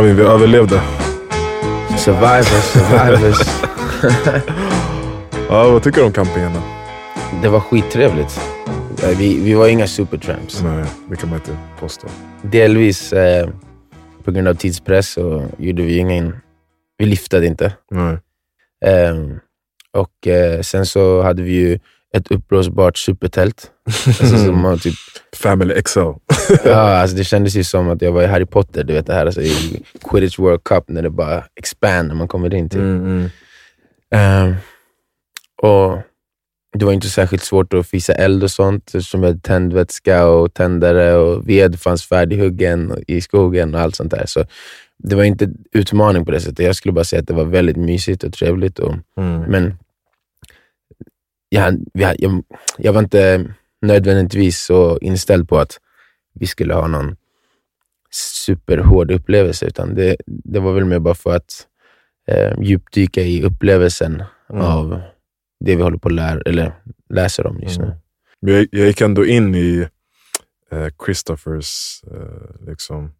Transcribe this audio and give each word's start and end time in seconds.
Marvin, 0.00 0.16
vi 0.16 0.22
överlevde. 0.22 0.80
Survivors, 1.98 2.46
survivors. 2.46 3.38
Ja, 5.48 5.70
vad 5.70 5.82
tycker 5.82 6.00
du 6.00 6.06
om 6.06 6.12
campingen 6.12 6.52
då? 6.54 6.60
det 7.42 7.48
var 7.48 7.60
skittrevligt. 7.60 8.40
Eh, 9.02 9.18
Vi, 9.18 9.40
vi 9.40 9.54
var 9.54 9.68
inga 9.68 9.86
supertramps. 9.86 10.62
Nej, 10.62 10.84
det 11.10 11.16
kan 11.16 11.28
man 11.30 11.38
inte 11.38 11.56
påstå. 11.80 12.08
Delvis 12.42 13.12
eh, 13.12 13.48
på 14.24 14.30
grund 14.30 14.48
av 14.48 14.54
tidspress 14.54 15.08
så 15.12 15.44
gjorde 15.58 15.82
vi 15.82 15.96
ingen... 15.98 16.36
Vi 16.98 17.06
liftade 17.06 17.46
inte. 17.46 17.72
Nej. 17.90 18.18
Ehm, 18.86 19.38
och 19.92 20.26
eh, 20.26 20.60
sen 20.60 20.86
så 20.86 21.22
hade 21.22 21.42
vi 21.42 21.52
ju 21.52 21.78
ett 22.16 22.30
uppblåsbart 22.30 22.98
supertält. 22.98 23.70
Alltså, 24.06 24.38
som 24.46 24.60
man 24.60 24.78
typ, 24.78 24.94
Family 25.36 25.82
XL. 25.82 25.98
ja, 26.64 26.74
alltså, 26.74 27.16
det 27.16 27.24
kändes 27.24 27.54
ju 27.56 27.64
som 27.64 27.88
att 27.90 28.02
jag 28.02 28.12
var 28.12 28.22
i 28.22 28.26
Harry 28.26 28.46
Potter, 28.46 28.84
du 28.84 28.92
vet 28.92 29.06
det 29.06 29.14
här 29.14 29.26
alltså, 29.26 29.42
i 29.42 29.82
Quidditch 30.10 30.38
World 30.38 30.64
Cup, 30.64 30.84
när 30.88 31.02
det 31.02 31.10
bara 31.10 31.44
expand 31.56 32.08
när 32.08 32.14
man 32.14 32.28
kommer 32.28 32.54
in 32.54 32.68
till. 32.68 32.80
Mm, 32.80 33.04
mm. 33.04 33.30
Ehm, 34.14 34.54
och 35.62 35.98
Det 36.78 36.84
var 36.84 36.92
inte 36.92 37.08
särskilt 37.08 37.44
svårt 37.44 37.74
att 37.74 37.86
fisa 37.86 38.12
eld 38.12 38.42
och 38.42 38.50
sånt, 38.50 38.84
eftersom 38.86 39.20
vi 39.20 39.26
hade 39.26 39.40
tändvätska 39.40 40.26
och 40.26 40.54
tändare 40.54 41.14
och 41.14 41.48
ved 41.48 41.80
fanns 41.80 42.04
färdighuggen 42.04 43.04
i 43.06 43.20
skogen 43.20 43.74
och 43.74 43.80
allt 43.80 43.96
sånt 43.96 44.10
där. 44.10 44.26
Så 44.26 44.44
det 44.98 45.16
var 45.16 45.24
inte 45.24 45.50
utmaning 45.72 46.24
på 46.24 46.30
det 46.30 46.40
sättet. 46.40 46.66
Jag 46.66 46.76
skulle 46.76 46.92
bara 46.92 47.04
säga 47.04 47.20
att 47.20 47.28
det 47.28 47.34
var 47.34 47.44
väldigt 47.44 47.76
mysigt 47.76 48.24
och 48.24 48.32
trevligt. 48.32 48.78
Och, 48.78 48.94
Mm. 49.16 49.40
Men 49.40 49.78
jag, 51.50 51.78
jag, 51.92 52.42
jag, 52.78 52.92
var 52.92 53.00
inte 53.02 53.54
nödvändigtvis 53.82 54.58
så 54.64 54.98
inställd 54.98 55.48
på 55.48 55.58
att 55.58 55.78
vi 56.34 56.46
skulle 56.46 56.74
ha 56.74 56.86
någon 56.86 57.16
superhård 58.10 59.10
upplevelse, 59.10 59.66
utan 59.66 59.94
det, 59.94 60.16
det 60.26 60.60
var 60.60 60.72
väl 60.72 60.84
mer 60.84 60.98
bara 60.98 61.14
för 61.14 61.36
att 61.36 61.66
eh, 62.28 62.60
djupdyka 62.60 63.20
i 63.22 63.42
upplevelsen 63.42 64.22
Mm. 64.52 64.62
av 64.62 65.00
det 65.64 65.76
vi 65.76 65.82
håller 65.82 65.98
på 65.98 66.08
att 66.08 66.14
lära, 66.14 66.40
eller 66.46 66.72
läser 67.08 67.46
om 67.46 67.60
just 67.60 67.78
nu. 67.78 67.84
Mm. 67.84 67.98
Men 68.40 68.54
jag, 68.54 68.66
jag 68.70 68.86
gick 68.86 69.00
ändå 69.00 69.26
in 69.26 69.54
i 69.54 69.88
eh, 70.70 70.88
Christophers 71.04 72.00
eh, 72.04 72.66
liksom, 72.66 73.12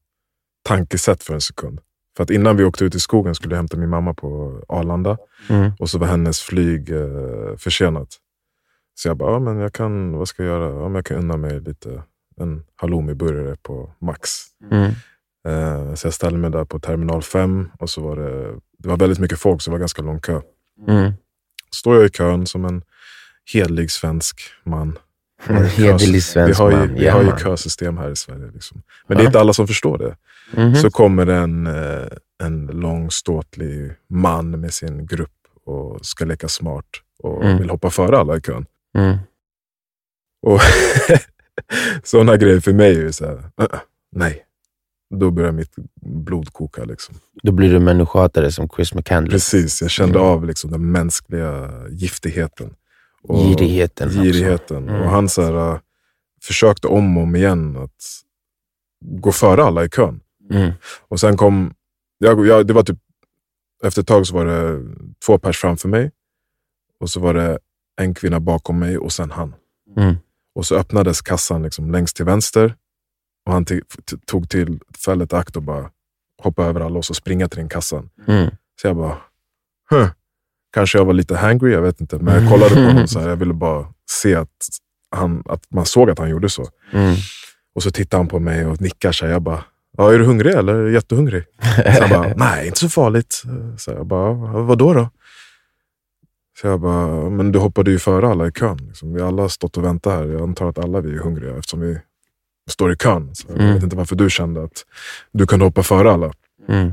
tankesätt 0.62 1.22
för 1.22 1.34
en 1.34 1.41
sekund. 1.41 1.81
För 2.20 2.24
att 2.24 2.30
innan 2.30 2.56
vi 2.56 2.64
åkte 2.64 2.84
ut 2.84 2.94
i 2.94 3.00
skogen 3.00 3.34
skulle 3.34 3.54
jag 3.54 3.56
hämta 3.56 3.76
min 3.76 3.88
mamma 3.88 4.14
på 4.14 4.60
Arlanda 4.68 5.18
Mm. 5.48 5.72
och 5.78 5.90
så 5.90 5.98
var 5.98 6.06
hennes 6.06 6.40
flyg 6.40 6.90
eh, 6.90 7.56
försenat. 7.56 8.08
Så 8.94 9.08
jag 9.08 9.16
bara, 9.16 9.32
ja, 9.32 9.38
men 9.38 9.56
jag 9.58 9.72
kan, 9.72 10.12
vad 10.12 10.28
ska 10.28 10.42
jag 10.44 10.50
göra? 10.50 10.74
Ja, 10.74 10.82
men 10.82 10.94
jag 10.94 11.04
kan 11.04 11.16
unna 11.16 11.36
mig 11.36 11.60
lite 11.60 12.02
en 12.36 12.64
halloumi-burgare 12.76 13.56
på 13.62 13.92
Max. 14.00 14.30
Mm. 14.70 14.91
Eh, 15.48 15.94
så 15.94 16.06
jag 16.06 16.14
ställde 16.14 16.38
mig 16.38 16.50
där 16.50 16.64
på 16.64 16.78
terminal 16.78 17.22
5 17.22 17.68
och 17.78 17.91
så 17.91 18.02
var 18.02 18.16
det, 18.16 18.54
det 18.78 18.88
var 18.88 18.96
väldigt 18.96 19.18
mycket 19.18 19.38
folk 19.38 19.62
så 19.62 19.70
det 19.70 19.72
var 19.72 19.78
ganska 19.78 20.02
lång 20.02 20.20
kö. 20.20 20.41
Mm. 20.88 21.12
Står 21.70 21.96
jag 21.96 22.04
i 22.04 22.08
kön 22.10 22.46
som 22.46 22.64
en 22.64 22.82
hederlig 23.52 23.91
svensk 23.91 24.41
man. 24.64 24.98
En 25.46 25.64
hederlig 25.64 26.12
vi 26.12 26.20
svensk 26.20 26.58
har 26.60 26.70
ju, 26.70 26.77
man. 26.77 26.94
vi 26.94 27.05
Ja, 27.05 27.12
har 27.12 27.20
ju 27.22 27.27
man. 27.27 27.38
kösystem 27.38 27.98
här 27.98 28.10
i 28.10 28.16
Sverige. 28.16 28.50
Liksom. 28.55 28.83
Men 29.06 29.16
det 29.16 29.20
är 29.22 29.24
Ja. 29.24 29.28
inte 29.28 29.41
alla 29.41 29.52
som 29.52 29.66
förstår 29.66 29.98
det. 29.98 30.16
Mhm. 30.62 30.74
Så 30.74 30.91
kommer 30.91 31.27
en, 31.27 31.66
eh, 31.66 32.06
en 32.42 32.66
lång 32.66 33.10
ståtlig 33.10 33.92
man 34.09 34.60
med 34.60 34.75
sin 34.75 35.06
grupp 35.06 35.31
och 35.66 36.06
ska 36.06 36.25
leka 36.25 36.48
smart 36.48 36.84
och 37.22 37.44
Mm. 37.44 37.59
vill 37.59 37.70
hoppa 37.70 37.91
före 37.91 38.19
alla 38.19 38.37
i 38.37 38.41
kön. 38.41 38.66
Mm. 38.98 39.16
Och 40.47 40.60
Sådana 42.04 42.36
grejer 42.36 42.60
för 42.60 42.72
mig 42.72 42.91
är 42.97 43.00
ju 43.00 43.12
så 43.12 43.26
här, 43.26 43.34
"Uh, 43.36 43.42
uh, 43.62 43.66
nej. 44.16 44.44
Då 45.15 45.31
börjar 45.31 45.53
mitt 45.53 45.72
blod 46.00 46.53
koka. 46.53 46.84
Liksom. 46.84 47.15
Då 47.42 47.53
blir 47.53 47.72
du 47.72 47.78
människohatare 47.81 48.53
som 48.53 48.69
Chris 48.69 48.94
McCandless. 48.94 49.32
Precis, 49.50 49.82
jag 49.82 49.91
kände 49.91 50.19
Mm. 50.19 50.31
av 50.31 50.44
liksom 50.44 50.70
den 50.70 50.92
mänskliga 50.92 51.70
giftigheten. 51.91 52.75
Och 53.22 53.38
Girigheten 53.38 54.10
girigheten. 54.10 54.88
Mm. 54.88 55.03
Och 55.03 55.10
han 55.10 55.28
så 55.28 55.42
här, 55.42 55.72
äh, 55.72 55.81
försökte 56.42 56.88
om 56.88 57.16
och 57.16 57.22
om 57.22 57.36
igen 57.36 57.76
att 57.76 58.22
gå 59.04 59.32
före 59.32 59.64
alla 59.64 59.84
i 59.84 59.88
kön. 59.88 60.20
Mm. 60.50 60.72
Och 61.08 61.20
sen 61.20 61.36
kom, 61.36 61.75
jag, 62.19 62.47
jag, 62.47 62.66
det 62.66 62.72
var 62.72 62.82
typ, 62.82 62.98
efter 63.84 64.03
ett 64.03 64.09
tag 64.09 64.26
så 64.26 64.34
var 64.34 64.44
det 64.44 64.84
två 65.26 65.38
pers 65.38 65.59
framför 65.59 65.88
mig. 65.88 66.10
Och 67.00 67.10
så 67.10 67.20
var 67.20 67.34
det 67.34 67.59
en 67.97 68.14
kvinna 68.14 68.41
bakom 68.41 68.78
mig 68.78 68.98
och 68.98 69.12
sen 69.12 69.30
han. 69.30 69.54
Mm. 69.97 70.16
Och 70.54 70.66
så 70.66 70.76
öppnades 70.76 71.22
kassan 71.22 71.62
liksom 71.62 71.91
längst 71.91 72.16
till 72.16 72.25
vänster. 72.25 72.76
Och 73.47 73.53
han 73.53 73.66
tog 74.26 74.48
tillfället 74.50 75.32
akt 75.32 75.56
och 75.56 75.62
bara 75.62 75.91
hoppa 76.42 76.64
över 76.64 76.80
alla 76.80 76.98
och 76.98 77.04
så 77.04 77.14
springa 77.14 77.48
till 77.48 77.59
den 77.59 77.69
kassan. 77.69 78.10
Mm. 78.26 78.50
Så 78.80 78.86
jag 78.86 78.97
bara, 78.97 79.16
huh. 79.91 80.09
Kanske 80.72 80.98
jag 80.98 81.04
var 81.04 81.12
lite 81.12 81.36
hangry, 81.36 81.72
jag 81.72 81.82
vet 81.82 82.00
inte. 82.00 82.19
Men 82.19 82.42
jag 82.42 82.53
kollade 82.53 82.75
på 82.75 82.81
honom 82.81 83.08
så 83.08 83.20
här, 83.20 83.28
jag 83.28 83.36
ville 83.36 83.54
bara 83.54 83.86
se 84.10 84.34
att, 84.34 84.48
han, 85.10 85.42
att 85.47 85.62
man 85.70 85.86
såg 85.86 86.10
att 86.10 86.19
han 86.19 86.31
gjorde 86.31 86.48
så. 86.48 86.66
Mm. 86.92 87.14
Och 87.75 87.82
så 87.82 87.91
tittar 87.91 88.19
han 88.19 88.28
på 88.28 88.38
mig 88.38 88.66
och 88.66 88.80
nickar 88.80 89.12
så 89.12 89.25
här, 89.26 89.32
jag 89.32 89.42
bara, 89.42 89.64
ja, 89.97 90.12
är 90.14 90.19
du 90.19 90.25
hungrig 90.25 90.54
eller 90.54 90.75
är 90.75 90.84
du 90.84 90.92
jättehungrig? 90.92 91.44
Så 91.97 92.00
han 92.00 92.10
bara, 92.10 92.32
nej 92.36 92.66
inte 92.66 92.78
så 92.78 92.88
farligt. 92.88 93.42
Så 93.78 93.91
jag 93.91 94.06
bara, 94.06 94.32
vad 94.62 94.78
då 94.78 94.94
då? 94.94 95.09
Så 96.60 96.66
jag 96.66 96.80
bara, 96.80 97.30
men 97.30 97.53
du 97.53 97.59
hoppade 97.59 97.91
ju 97.91 97.98
före 97.98 98.28
alla 98.28 98.47
i 98.48 98.53
kön. 98.53 98.76
Liksom. 98.76 99.14
Vi 99.14 99.20
alla 99.22 99.42
har 99.42 99.48
stått 99.48 99.76
och 99.76 99.84
väntat 99.84 100.12
här. 100.12 100.25
Jag 100.26 100.42
antar 100.42 100.69
att 100.69 100.78
alla 100.78 101.00
vi 101.00 101.14
är 101.14 101.19
hungriga 101.19 101.56
eftersom 101.56 101.80
vi 101.80 101.98
står 102.70 102.92
i 102.92 102.97
kön. 102.97 103.34
Så 103.34 103.47
jag 103.48 103.59
Mm. 103.60 103.75
vet 103.75 103.82
inte 103.82 103.97
varför 103.97 104.16
du 104.16 104.30
kände 104.30 104.64
att 104.64 104.84
du 105.32 105.47
kunde 105.47 105.64
hoppa 105.64 105.82
före 105.82 106.12
alla. 106.12 106.32
Mm. 106.69 106.92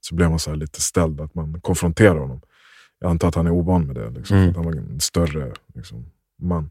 Så 0.00 0.14
blev 0.14 0.30
man 0.30 0.38
så 0.38 0.54
lite 0.54 0.80
ställd 0.80 1.20
att 1.20 1.34
man 1.34 1.60
konfronterar 1.60 2.18
honom. 2.18 2.40
Jag 3.02 3.10
antar 3.10 3.28
att 3.28 3.34
han 3.34 3.46
är 3.46 3.50
ovan 3.50 3.86
med 3.86 3.94
det. 3.96 4.10
Liksom, 4.10 4.36
Mm. 4.36 4.54
han 4.54 4.64
var 4.64 4.72
en 4.72 5.00
större 5.00 5.52
liksom, 5.74 6.04
man. 6.42 6.70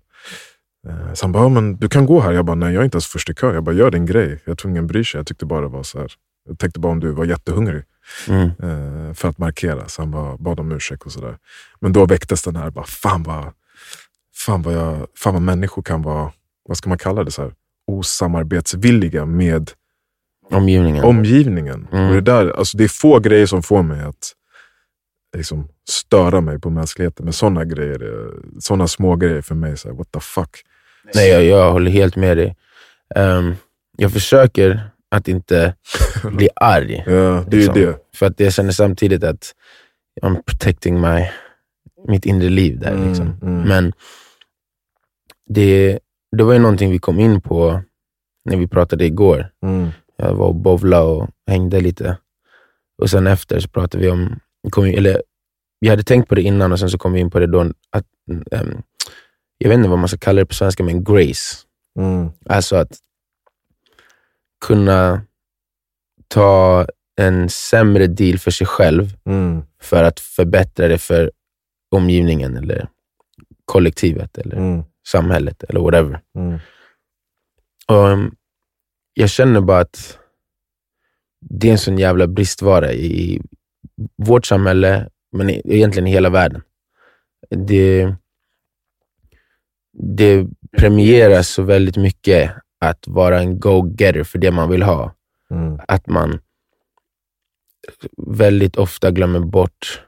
Eh, 0.88 1.14
Så 1.14 1.26
han 1.26 1.32
bara, 1.32 1.44
ja, 1.44 1.50
men 1.50 1.78
du 1.78 1.90
kan 1.90 2.06
gå 2.06 2.20
här. 2.22 2.32
Jag 2.32 2.46
bara, 2.46 2.56
nej 2.56 2.74
jag 2.74 2.82
är 2.82 2.86
inte 2.86 2.96
ens 2.96 3.06
först 3.08 3.30
i 3.30 3.34
kö. 3.34 3.54
Jag 3.54 3.64
bara, 3.64 3.76
gör 3.76 3.92
din 3.92 4.06
grej. 4.06 4.40
Jag 4.46 4.58
tror 4.58 4.72
ingen 4.72 4.88
bryr 4.88 5.04
sig. 5.04 5.20
Jag 5.20 5.28
tyckte 5.28 5.46
bara 5.46 5.62
det 5.62 5.68
var 5.68 5.84
så 5.84 6.00
här. 6.00 6.12
Jag 6.50 6.60
tänkte 6.60 6.80
bara 6.80 6.92
om 6.92 7.00
du 7.00 7.12
var 7.12 7.26
jättehungrig. 7.26 7.84
Mm. 8.28 8.44
eh, 8.50 9.14
För 9.14 9.28
att 9.30 9.38
markera. 9.38 9.88
Så 9.88 10.02
han 10.02 10.12
bara 10.12 10.38
bad 10.38 10.60
om 10.60 10.72
ursäkt 10.72 11.04
och 11.04 11.12
sådär. 11.12 11.38
Men 11.80 11.94
då 11.94 12.06
väcktes 12.06 12.44
den 12.44 12.56
här, 12.56 12.70
bara, 12.70 12.86
fan 12.86 13.24
vad, 13.24 13.46
fan 14.36 14.62
vad, 14.62 14.74
jag, 14.74 15.08
fan 15.18 15.34
vad 15.34 15.42
människor 15.42 15.82
kan 15.82 16.02
vara, 16.02 16.32
vad 16.68 16.78
ska 16.78 16.90
man 16.90 16.98
kalla 16.98 17.24
det, 17.24 17.32
så 17.32 17.42
här, 17.42 17.54
osamarbetsvilliga 17.88 19.26
med 19.26 19.72
Omgivningen. 20.52 21.04
omgivningen. 21.04 21.88
Mm. 21.92 22.08
Och 22.10 22.14
det, 22.16 22.22
där, 22.22 22.52
alltså 22.58 22.78
det 22.78 22.84
är 22.84 22.88
få 22.88 23.20
grejer 23.20 23.46
som 23.46 23.64
får 23.64 23.84
mig 23.84 24.02
att 24.02 24.34
liksom, 25.38 25.68
störa 25.90 26.42
mig 26.42 26.60
på 26.60 26.70
mänskligheten. 26.70 27.24
Men 27.26 27.34
sådana 27.34 27.66
grejer, 27.66 28.00
är- 28.04 28.60
sådana 28.60 28.88
små 28.88 29.16
grejer 29.16 29.42
för 29.42 29.56
mig, 29.56 29.78
så 29.78 29.88
här, 29.90 29.96
what 29.96 30.12
the 30.12 30.20
fuck. 30.20 30.50
Nej, 31.16 31.30
jag, 31.30 31.44
jag 31.46 31.72
håller 31.72 31.92
helt 31.92 32.16
med 32.16 32.38
dig. 32.38 32.56
Ehm, 33.16 33.56
jag 33.98 34.12
försöker 34.14 34.90
att 35.12 35.28
inte 35.28 35.76
bli 36.24 36.50
arg. 36.56 37.04
Ja, 37.06 37.12
det 37.48 37.58
är 37.58 37.60
liksom. 37.62 37.74
det. 37.76 37.98
För 38.16 38.26
att 38.26 38.40
jag 38.40 38.54
känner 38.54 38.72
samtidigt 38.72 39.24
att 39.24 39.56
I'm 40.22 40.42
protecting 40.46 41.02
my, 41.02 41.26
mitt 42.08 42.26
inre 42.26 42.50
liv 42.50 42.80
där. 42.80 42.92
Mm, 42.94 43.08
Liksom. 43.08 43.28
mm. 43.42 43.62
Men 43.62 43.94
det, 45.50 46.00
det 46.38 46.44
var 46.44 46.54
ju 46.54 46.60
någonting 46.60 46.92
vi 46.92 47.00
kom 47.00 47.20
in 47.20 47.42
på 47.42 47.82
när 48.46 48.58
vi 48.58 48.68
pratade 48.68 49.06
igår. 49.06 49.50
Mm. 49.66 49.90
Jag 50.18 50.34
var 50.34 50.48
och 50.48 50.56
bowlade 50.56 51.06
och 51.06 51.30
hängde 51.48 51.80
lite. 51.82 52.18
Och 53.02 53.10
sen 53.10 53.28
efter 53.28 53.60
så 53.60 53.68
pratade 53.70 54.04
vi 54.04 54.10
om, 54.10 54.40
kom, 54.70 54.86
eller 54.86 55.24
vi 55.80 55.90
hade 55.90 56.04
tänkt 56.04 56.30
på 56.30 56.36
det 56.36 56.42
innan 56.42 56.72
och 56.72 56.80
sen 56.80 56.90
så 56.90 56.98
kom 56.98 57.14
vi 57.14 57.20
in 57.20 57.30
på 57.30 57.40
det 57.40 57.48
då, 57.48 57.62
att, 57.90 58.06
ehm, 58.52 58.82
jag 59.58 59.70
vet 59.70 59.78
inte 59.78 59.90
vad 59.90 60.00
man 60.00 60.08
ska 60.08 60.18
kalla 60.18 60.40
det 60.42 60.46
på 60.46 60.54
svenska, 60.54 60.84
men 60.84 61.04
grace. 61.04 61.58
Mm. 62.00 62.30
Alltså 62.46 62.76
att 62.76 62.98
kunna 64.66 65.22
ta 66.28 66.88
en 67.16 67.50
sämre 67.50 68.08
deal 68.08 68.38
för 68.40 68.52
sig 68.52 68.68
själv 68.68 69.18
Mm. 69.26 69.62
för 69.82 70.04
att 70.04 70.20
förbättra 70.20 70.88
det 70.88 70.98
för 70.98 71.32
omgivningen 71.92 72.58
eller 72.58 72.88
kollektivet 73.66 74.38
eller 74.38 74.56
Mm. 74.58 74.84
samhället 75.08 75.64
eller 75.64 75.80
whatever. 75.80 76.22
Mm. 76.36 76.60
Och, 77.88 77.96
um, 78.08 78.36
jag 79.14 79.30
känner 79.30 79.62
bara 79.62 79.80
att 79.80 80.18
det 81.50 81.68
är 81.68 81.72
en 81.72 81.78
sån 81.78 81.98
jävla 81.98 82.28
bristvara 82.28 82.94
i 82.94 83.42
vårt 84.16 84.46
samhälle, 84.46 85.10
men 85.32 85.50
egentligen 85.50 86.08
i 86.08 86.12
hela 86.12 86.30
världen. 86.30 86.62
Det, 87.50 88.16
det 89.94 90.48
premieras 90.78 91.50
så 91.50 91.64
väldigt 91.64 91.98
mycket 91.98 92.52
att 92.80 93.08
vara 93.08 93.40
en 93.40 93.60
go-getter 93.60 94.24
för 94.24 94.40
det 94.40 94.52
man 94.52 94.70
vill 94.70 94.84
ha. 94.84 95.16
Mm. 95.52 95.80
Att 95.88 96.08
man 96.08 96.40
väldigt 98.18 98.76
ofta 98.76 99.12
glömmer 99.12 99.40
bort 99.40 100.04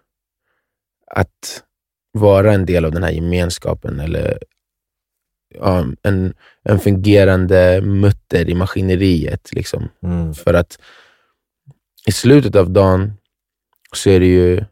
att 1.08 1.64
vara 2.12 2.54
en 2.54 2.66
del 2.66 2.86
av 2.86 2.92
den 2.92 3.04
här 3.04 3.12
gemenskapen 3.12 4.00
eller 4.00 4.38
ja, 5.56 5.86
en, 6.02 6.34
en 6.64 6.80
fungerande 6.80 7.82
mutter 7.82 8.50
i 8.50 8.56
maskineriet. 8.56 9.54
Liksom. 9.54 9.90
Mm. 10.04 10.34
För 10.34 10.54
att 10.54 10.80
i 12.08 12.12
slutet 12.12 12.56
av 12.56 12.70
dagen 12.70 13.14
så 13.98 14.10
är 14.10 14.20
det 14.20 14.26
ju, 14.26 14.66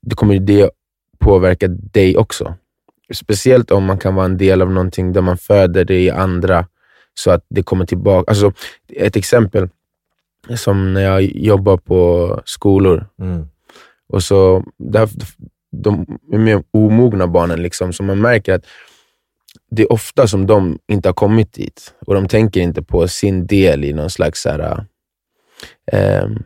det 0.00 0.14
kommer 0.14 0.38
det 0.38 0.70
påverka 1.18 1.68
dig 1.68 2.16
också. 2.16 2.54
Speciellt 3.14 3.70
om 3.70 3.84
man 3.84 3.98
kan 3.98 4.14
vara 4.14 4.26
en 4.26 4.36
del 4.38 4.62
av 4.62 4.70
någonting 4.70 5.12
där 5.12 5.20
man 5.20 5.38
föder 5.38 5.84
det 5.84 6.00
i 6.00 6.10
andra, 6.10 6.66
så 7.14 7.30
att 7.30 7.46
det 7.48 7.62
kommer 7.62 7.86
tillbaka. 7.86 8.30
Alltså, 8.30 8.52
ett 8.88 9.16
exempel, 9.16 9.68
som 10.56 10.94
när 10.94 11.00
jag 11.00 11.22
jobbar 11.22 11.76
på 11.76 12.40
skolor, 12.44 13.06
Mm. 13.18 13.48
och 14.08 14.22
så, 14.22 14.64
där, 14.78 15.08
de 15.72 16.18
är 16.32 16.38
mer 16.38 16.64
omogna 16.70 17.26
barnen, 17.26 17.62
liksom, 17.62 17.92
så 17.92 18.02
man 18.02 18.20
märker 18.20 18.52
att 18.54 18.64
det 19.70 19.82
är 19.82 19.92
ofta 19.92 20.26
som 20.26 20.46
de 20.46 20.78
inte 20.88 21.08
har 21.08 21.14
kommit 21.14 21.52
dit 21.52 21.94
och 22.06 22.14
de 22.14 22.28
tänker 22.28 22.60
inte 22.60 22.82
på 22.82 23.08
sin 23.08 23.46
del 23.46 23.84
i 23.84 23.92
någon 23.92 24.10
slags 24.10 24.42
så 24.42 24.50
här, 24.50 24.86
ehm, 25.92 26.42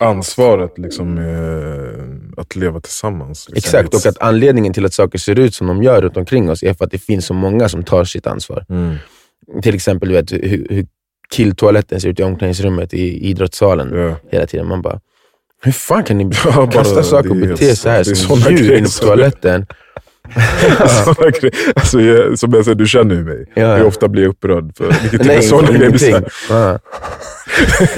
Ansvaret 0.00 0.78
liksom 0.78 1.14
med 1.14 2.32
att 2.36 2.56
leva 2.56 2.80
tillsammans. 2.80 3.48
Liksom. 3.48 3.58
Exakt, 3.78 3.94
och 3.94 4.06
att 4.06 4.18
anledningen 4.22 4.72
till 4.72 4.84
att 4.84 4.94
saker 4.94 5.18
ser 5.18 5.38
ut 5.38 5.54
som 5.54 5.66
de 5.66 5.82
gör 5.82 6.02
runt 6.02 6.16
omkring 6.16 6.50
oss 6.50 6.62
är 6.62 6.74
för 6.74 6.84
att 6.84 6.90
det 6.90 6.98
finns 6.98 7.26
så 7.26 7.34
många 7.34 7.68
som 7.68 7.82
tar 7.84 8.04
sitt 8.04 8.26
ansvar. 8.26 8.64
Mm. 8.68 8.96
Till 9.62 9.74
exempel 9.74 10.08
du 10.08 10.14
vet, 10.14 10.32
hur, 10.32 10.66
hur 10.70 10.86
killtoaletten 11.30 12.00
ser 12.00 12.08
ut 12.08 12.20
i 12.20 12.22
omklädningsrummet 12.22 12.94
i 12.94 13.28
idrottssalen 13.30 13.94
Ja. 13.94 14.16
hela 14.30 14.46
tiden. 14.46 14.68
Man 14.68 14.82
bara, 14.82 15.00
hur 15.62 15.72
fan 15.72 16.04
kan 16.04 16.18
ni 16.18 16.30
kasta 16.72 17.02
saker 17.02 17.30
och 17.30 17.36
bete 17.36 17.76
så 17.76 17.88
här 17.88 18.04
som 18.04 18.38
djur 18.38 18.72
inne 18.72 18.86
på 18.86 19.06
toaletten? 19.06 19.66
Alltså, 21.76 22.00
jag, 22.00 22.38
som 22.38 22.52
jag 22.52 22.64
säger, 22.64 22.74
du 22.74 22.86
känner 22.86 23.14
ju 23.14 23.24
mig. 23.24 23.46
Ja. 23.54 23.76
Hur 23.76 23.84
ofta 23.84 24.08
blir 24.08 24.22
jag 24.22 24.30
upprörd 24.30 24.76
för 24.76 24.96
vilket 25.02 25.24
Nej, 25.26 25.42
sådana 25.42 25.66
för 25.66 25.74
grejer. 25.74 25.90
blir 25.90 25.98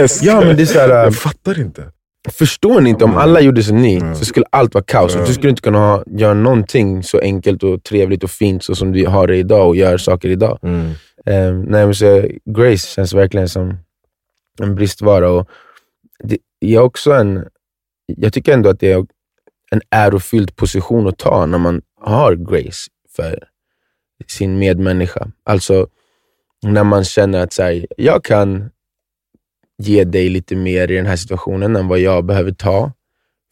så 0.09 0.25
Ja. 0.25 0.41
men 0.41 0.57
det 0.57 0.63
är 0.63 0.67
så 0.67 0.79
här, 0.79 0.89
Jag 0.89 1.15
fattar 1.17 1.61
inte. 1.61 1.85
Förstår 2.33 2.81
ni 2.81 2.91
inte, 2.91 3.05
om 3.05 3.17
alla 3.17 3.41
gjorde 3.41 3.63
som 3.63 3.77
ni, 3.83 3.97
Mm. 3.97 4.15
så 4.15 4.25
skulle 4.25 4.47
allt 4.51 4.75
vara 4.75 4.85
kaos. 4.85 5.15
Mm. 5.15 5.27
Du 5.27 5.33
skulle 5.35 5.51
inte 5.51 5.63
kunna 5.63 5.79
ha, 5.79 6.05
göra 6.07 6.35
någonting 6.35 7.03
så 7.03 7.19
enkelt 7.19 7.63
och 7.63 7.83
trevligt 7.83 8.25
och 8.25 8.31
fint 8.31 8.65
så 8.65 8.75
som 8.75 8.93
vi 8.93 9.05
har 9.05 9.27
det 9.27 9.37
idag 9.37 9.69
och 9.69 9.77
gör 9.77 9.97
saker 9.99 10.29
idag. 10.29 10.59
Mm. 10.63 10.87
Eh, 11.27 11.53
nej, 11.71 11.85
men 11.87 11.95
så 11.95 12.25
Grace 12.45 12.87
känns 12.89 13.15
verkligen 13.15 13.49
som 13.49 13.75
en 14.61 14.75
bristvara. 14.75 15.31
Och 15.31 15.49
det 16.25 16.39
är 16.61 16.79
också 16.79 17.13
en, 17.13 17.45
jag 18.17 18.33
tycker 18.33 18.53
ändå 18.53 18.69
att 18.71 18.81
det 18.81 18.93
är 18.93 19.07
en 19.71 19.81
ärofylld 19.91 20.57
position 20.57 21.09
att 21.09 21.19
ta 21.19 21.47
när 21.47 21.59
man 21.59 21.83
har 22.05 22.35
Grace 22.35 22.91
för 23.17 23.45
sin 24.29 24.59
medmänniska. 24.59 25.31
Alltså 25.45 25.87
när 26.63 26.85
man 26.85 27.05
känner 27.05 27.41
att 27.41 27.53
så 27.53 27.63
här, 27.63 27.87
jag 27.97 28.25
kan 28.25 28.71
ge 29.79 30.05
dig 30.05 30.29
lite 30.29 30.57
mer 30.57 30.91
i 30.91 30.97
den 30.97 31.07
här 31.07 31.17
situationen 31.17 31.77
än 31.77 31.89
vad 31.89 31.99
jag 31.99 32.25
behöver 32.25 32.53
ta. 32.53 32.93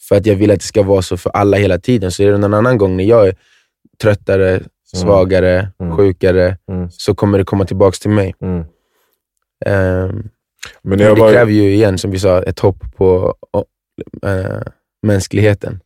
För 0.09 0.17
att 0.17 0.27
jag 0.27 0.35
vill 0.37 0.51
att 0.51 0.59
det 0.61 0.65
ska 0.65 0.83
vara 0.83 1.03
så 1.03 1.17
för 1.17 1.31
alla 1.31 1.57
hela 1.57 1.79
tiden. 1.79 2.11
Så 2.11 2.23
är 2.23 2.33
det 2.33 2.39
någon 2.39 2.55
annan 2.55 2.79
gång 2.79 2.97
när 2.97 3.05
jag 3.05 3.29
är 3.29 3.35
tröttare, 4.03 4.63
svagare, 4.97 5.69
Mm. 5.81 5.97
sjukare, 5.97 6.57
Mm. 6.69 6.91
så 6.91 7.15
kommer 7.15 7.39
det 7.39 7.45
komma 7.45 7.65
tillbaka 7.65 7.97
till 8.01 8.11
mig. 8.11 8.35
Mm. 8.41 8.65
Ehm, 9.67 10.09
Men 10.09 10.29
men 10.83 10.99
det 10.99 11.15
var, 11.15 11.33
kräver 11.33 11.53
ju 11.53 11.75
igen, 11.75 11.99
som 11.99 12.11
vi 12.11 12.19
sa, 12.19 12.43
ett 12.43 12.59
hopp 12.59 12.97
på 12.97 13.35
eh, 14.27 14.63
mänskligheten. 15.03 15.81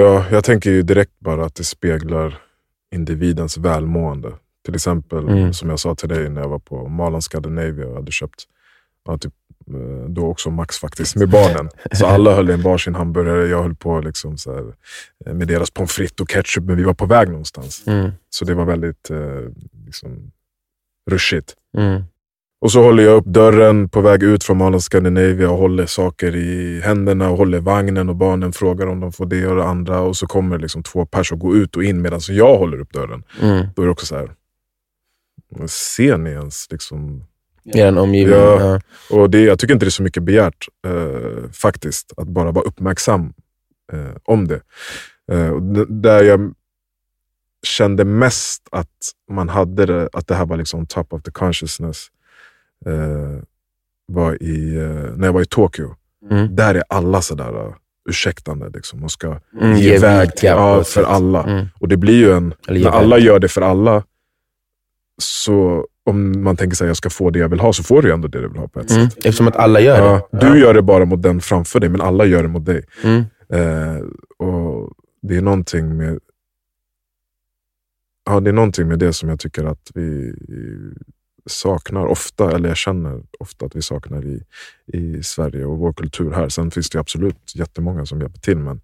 Ja, 0.00 0.24
jag 0.30 0.44
tänker 0.44 0.70
ju 0.70 0.82
direkt 0.82 1.12
bara 1.18 1.44
att 1.44 1.54
det 1.54 1.64
speglar 1.64 2.38
individens 2.94 3.56
välmående. 3.58 4.32
Till 4.64 4.74
exempel, 4.74 5.28
Mm. 5.28 5.52
som 5.52 5.70
jag 5.70 5.78
sa 5.80 5.94
till 5.94 6.08
dig 6.08 6.28
när 6.28 6.40
jag 6.40 6.48
var 6.48 6.58
på 6.58 6.88
Mall 6.88 7.22
Scandinavia 7.22 7.86
och 7.86 7.94
hade 7.94 8.12
köpt 8.12 8.44
ja, 9.04 9.18
typ, 9.18 9.32
eh, 9.74 10.08
då 10.08 10.26
också 10.26 10.50
Max 10.50 10.78
faktiskt, 10.78 11.16
med 11.16 11.28
barnen. 11.30 11.68
Så 11.92 12.06
alla 12.06 12.34
höll 12.34 12.50
i 12.50 12.52
en 12.52 12.62
varsin 12.62 12.94
hamburgare. 12.94 13.46
Jag 13.48 13.62
höll 13.62 13.74
på 13.74 14.00
liksom 14.00 14.38
så 14.38 14.54
här, 14.54 14.74
eh, 15.26 15.34
med 15.34 15.48
deras 15.48 15.70
pommes 15.70 15.92
frites 15.92 16.20
och 16.20 16.28
ketchup, 16.30 16.64
men 16.64 16.76
vi 16.76 16.82
var 16.82 16.94
på 16.94 17.06
väg 17.06 17.28
någonstans. 17.28 17.82
Mm, 17.86 18.10
Så 18.30 18.44
det 18.44 18.54
var 18.54 18.64
väldigt 18.64 19.10
eh, 19.10 19.40
liksom, 19.86 20.30
rushigt. 21.10 21.54
mm, 21.76 22.02
Och 22.62 22.72
så 22.72 22.82
håller 22.82 23.02
jag 23.02 23.16
upp 23.16 23.24
dörren 23.24 23.88
på 23.88 24.00
väg 24.00 24.22
ut 24.22 24.44
från 24.44 24.58
Mall 24.58 24.74
of 24.74 24.82
Scandinavia 24.82 25.50
och 25.50 25.58
håller 25.58 25.86
saker 25.86 26.36
i 26.36 26.80
händerna 26.80 27.30
och 27.30 27.36
håller 27.36 27.60
vagnen 27.60 28.08
och 28.08 28.16
barnen 28.16 28.52
frågar 28.52 28.86
om 28.86 29.00
de 29.00 29.12
får 29.12 29.26
det 29.26 29.46
och 29.46 29.56
det 29.56 29.64
andra. 29.64 30.00
Och 30.00 30.16
så 30.16 30.26
kommer 30.26 30.58
liksom 30.58 30.82
två 30.82 31.06
personer 31.06 31.40
gå 31.40 31.56
ut 31.56 31.76
och 31.76 31.84
in 31.84 32.02
medan 32.02 32.20
jag 32.28 32.58
håller 32.58 32.80
upp 32.80 32.92
dörren. 32.92 33.24
mm. 33.40 33.66
Då 33.76 33.82
är 33.82 33.86
det 33.86 33.92
också 33.92 34.06
så 34.06 34.16
här. 34.16 34.32
Ser 35.66 36.18
ni 36.18 36.30
ens 36.30 36.70
liksom? 36.70 37.24
I 37.64 37.78
den 37.78 37.98
omgivningen. 37.98 38.40
Ja. 38.40 38.80
Ja. 39.10 39.16
Och 39.16 39.30
det, 39.30 39.40
jag 39.40 39.58
tycker 39.58 39.74
inte 39.74 39.86
det 39.86 39.88
är 39.88 39.90
så 39.90 40.02
mycket 40.02 40.22
begärt 40.22 40.68
eh, 40.86 41.50
faktiskt. 41.52 42.12
Att 42.16 42.28
bara 42.28 42.50
vara 42.50 42.64
uppmärksam 42.64 43.34
eh, 43.92 44.16
om 44.24 44.48
det. 44.48 44.60
Eh, 45.32 45.56
där 45.88 46.24
jag 46.24 46.54
kände 47.66 48.04
mest 48.04 48.68
att 48.70 48.88
man 49.30 49.48
hade 49.48 49.86
det, 49.86 50.08
att 50.12 50.26
det 50.26 50.34
här 50.34 50.46
var 50.46 50.56
liksom 50.56 50.86
top 50.86 51.12
of 51.12 51.22
the 51.22 51.30
consciousness. 51.30 52.08
Eh, 52.86 53.42
var 54.06 54.42
i, 54.42 54.76
eh, 54.76 55.16
när 55.16 55.26
jag 55.26 55.32
var 55.32 55.42
i 55.42 55.46
Tokyo. 55.46 55.94
Mm. 56.30 56.56
Där 56.56 56.74
är 56.74 56.82
alla 56.88 57.22
sådär 57.22 57.66
uh, 57.66 57.74
ursäktande 58.08 58.68
liksom, 58.74 59.04
och 59.04 59.10
ska 59.10 59.40
Mm, 59.60 59.76
ge 59.76 59.82
ge 59.92 59.98
väg 59.98 60.36
till, 60.36 60.48
ja, 60.48 60.84
för 60.84 61.02
alla. 61.02 61.42
Mm. 61.44 61.66
Och 61.80 61.88
det 61.88 61.96
blir 61.96 62.14
ju 62.16 62.32
en, 62.32 62.54
när 62.68 62.86
alla 62.90 63.18
gör 63.18 63.38
det 63.38 63.48
för 63.48 63.60
alla, 63.62 64.04
så 65.18 65.86
om 66.04 66.42
man 66.42 66.56
tänker 66.56 66.76
sig 66.76 66.86
jag 66.86 66.96
ska 66.96 67.10
få 67.10 67.30
det 67.30 67.38
jag 67.38 67.48
vill 67.48 67.60
ha, 67.60 67.72
så 67.72 67.82
får 67.82 68.02
du 68.02 68.12
ändå 68.12 68.28
det 68.28 68.40
du 68.40 68.48
vill 68.48 68.58
ha 68.58 68.68
på 68.68 68.80
ett 68.80 68.90
Mm. 68.90 69.10
sätt. 69.10 69.18
Eftersom 69.18 69.48
att 69.48 69.56
alla 69.56 69.80
gör 69.80 69.98
Ja, 69.98 70.28
det. 70.32 70.38
du 70.52 70.60
gör 70.60 70.74
det 70.74 70.82
bara 70.82 71.04
mot 71.04 71.22
den 71.22 71.40
framför 71.40 71.80
dig, 71.80 71.88
men 71.88 72.00
alla 72.00 72.24
gör 72.24 72.42
det 72.42 72.48
mot 72.48 72.64
dig. 72.64 72.84
Mm. 73.04 73.24
Eh, 73.48 74.02
och 74.46 74.92
Det 75.22 75.36
är 75.36 75.42
någonting 75.42 75.96
med 75.96 76.18
Ja, 78.24 78.40
det 78.40 78.50
är 78.50 78.54
någonting 78.54 78.88
med 78.88 78.98
det 78.98 79.12
som 79.12 79.28
jag 79.28 79.40
tycker 79.40 79.64
att 79.64 79.90
vi 79.94 80.34
saknar 81.46 82.06
ofta, 82.06 82.50
eller 82.56 82.68
jag 82.68 82.76
känner 82.76 83.22
ofta 83.38 83.66
att 83.66 83.76
vi 83.76 83.82
saknar 83.82 84.24
i, 84.26 84.42
i 84.86 85.22
Sverige 85.22 85.64
och 85.64 85.78
vår 85.78 85.92
kultur 85.92 86.30
här. 86.32 86.48
Sen 86.48 86.70
finns 86.70 86.90
det 86.90 86.98
absolut 87.00 87.54
jättemånga 87.54 88.06
som 88.06 88.20
hjälper 88.20 88.38
till, 88.40 88.58
men 88.58 88.80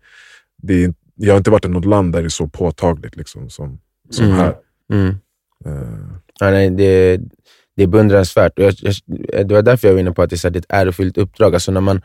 det 0.62 0.84
är, 0.84 0.94
jag 1.14 1.32
har 1.34 1.38
inte 1.38 1.50
varit 1.50 1.64
i 1.64 1.68
något 1.68 1.84
land 1.84 2.12
där 2.12 2.20
det 2.20 2.26
är 2.26 2.28
så 2.28 2.48
påtagligt 2.48 3.16
liksom, 3.16 3.50
som, 3.50 3.78
som 4.10 4.24
Mm. 4.26 4.36
här. 4.36 4.56
Mm. 4.92 5.08
Eh, 5.64 5.98
Ja, 6.40 6.50
nej, 6.50 6.70
det, 6.70 7.20
det 7.76 7.82
är 7.82 7.86
beundransvärt. 7.86 8.52
Jag, 8.56 8.74
jag, 8.82 8.94
det 9.48 9.54
var 9.54 9.62
därför 9.62 9.88
jag 9.88 9.92
var 9.94 10.00
inne 10.00 10.12
på 10.12 10.22
att 10.22 10.30
det 10.30 10.44
är 10.44 10.56
ett 10.56 10.64
ärofyllt 10.68 11.18
uppdrag. 11.18 11.54
Alltså 11.54 11.72
när 11.72 11.80
man, 11.80 12.02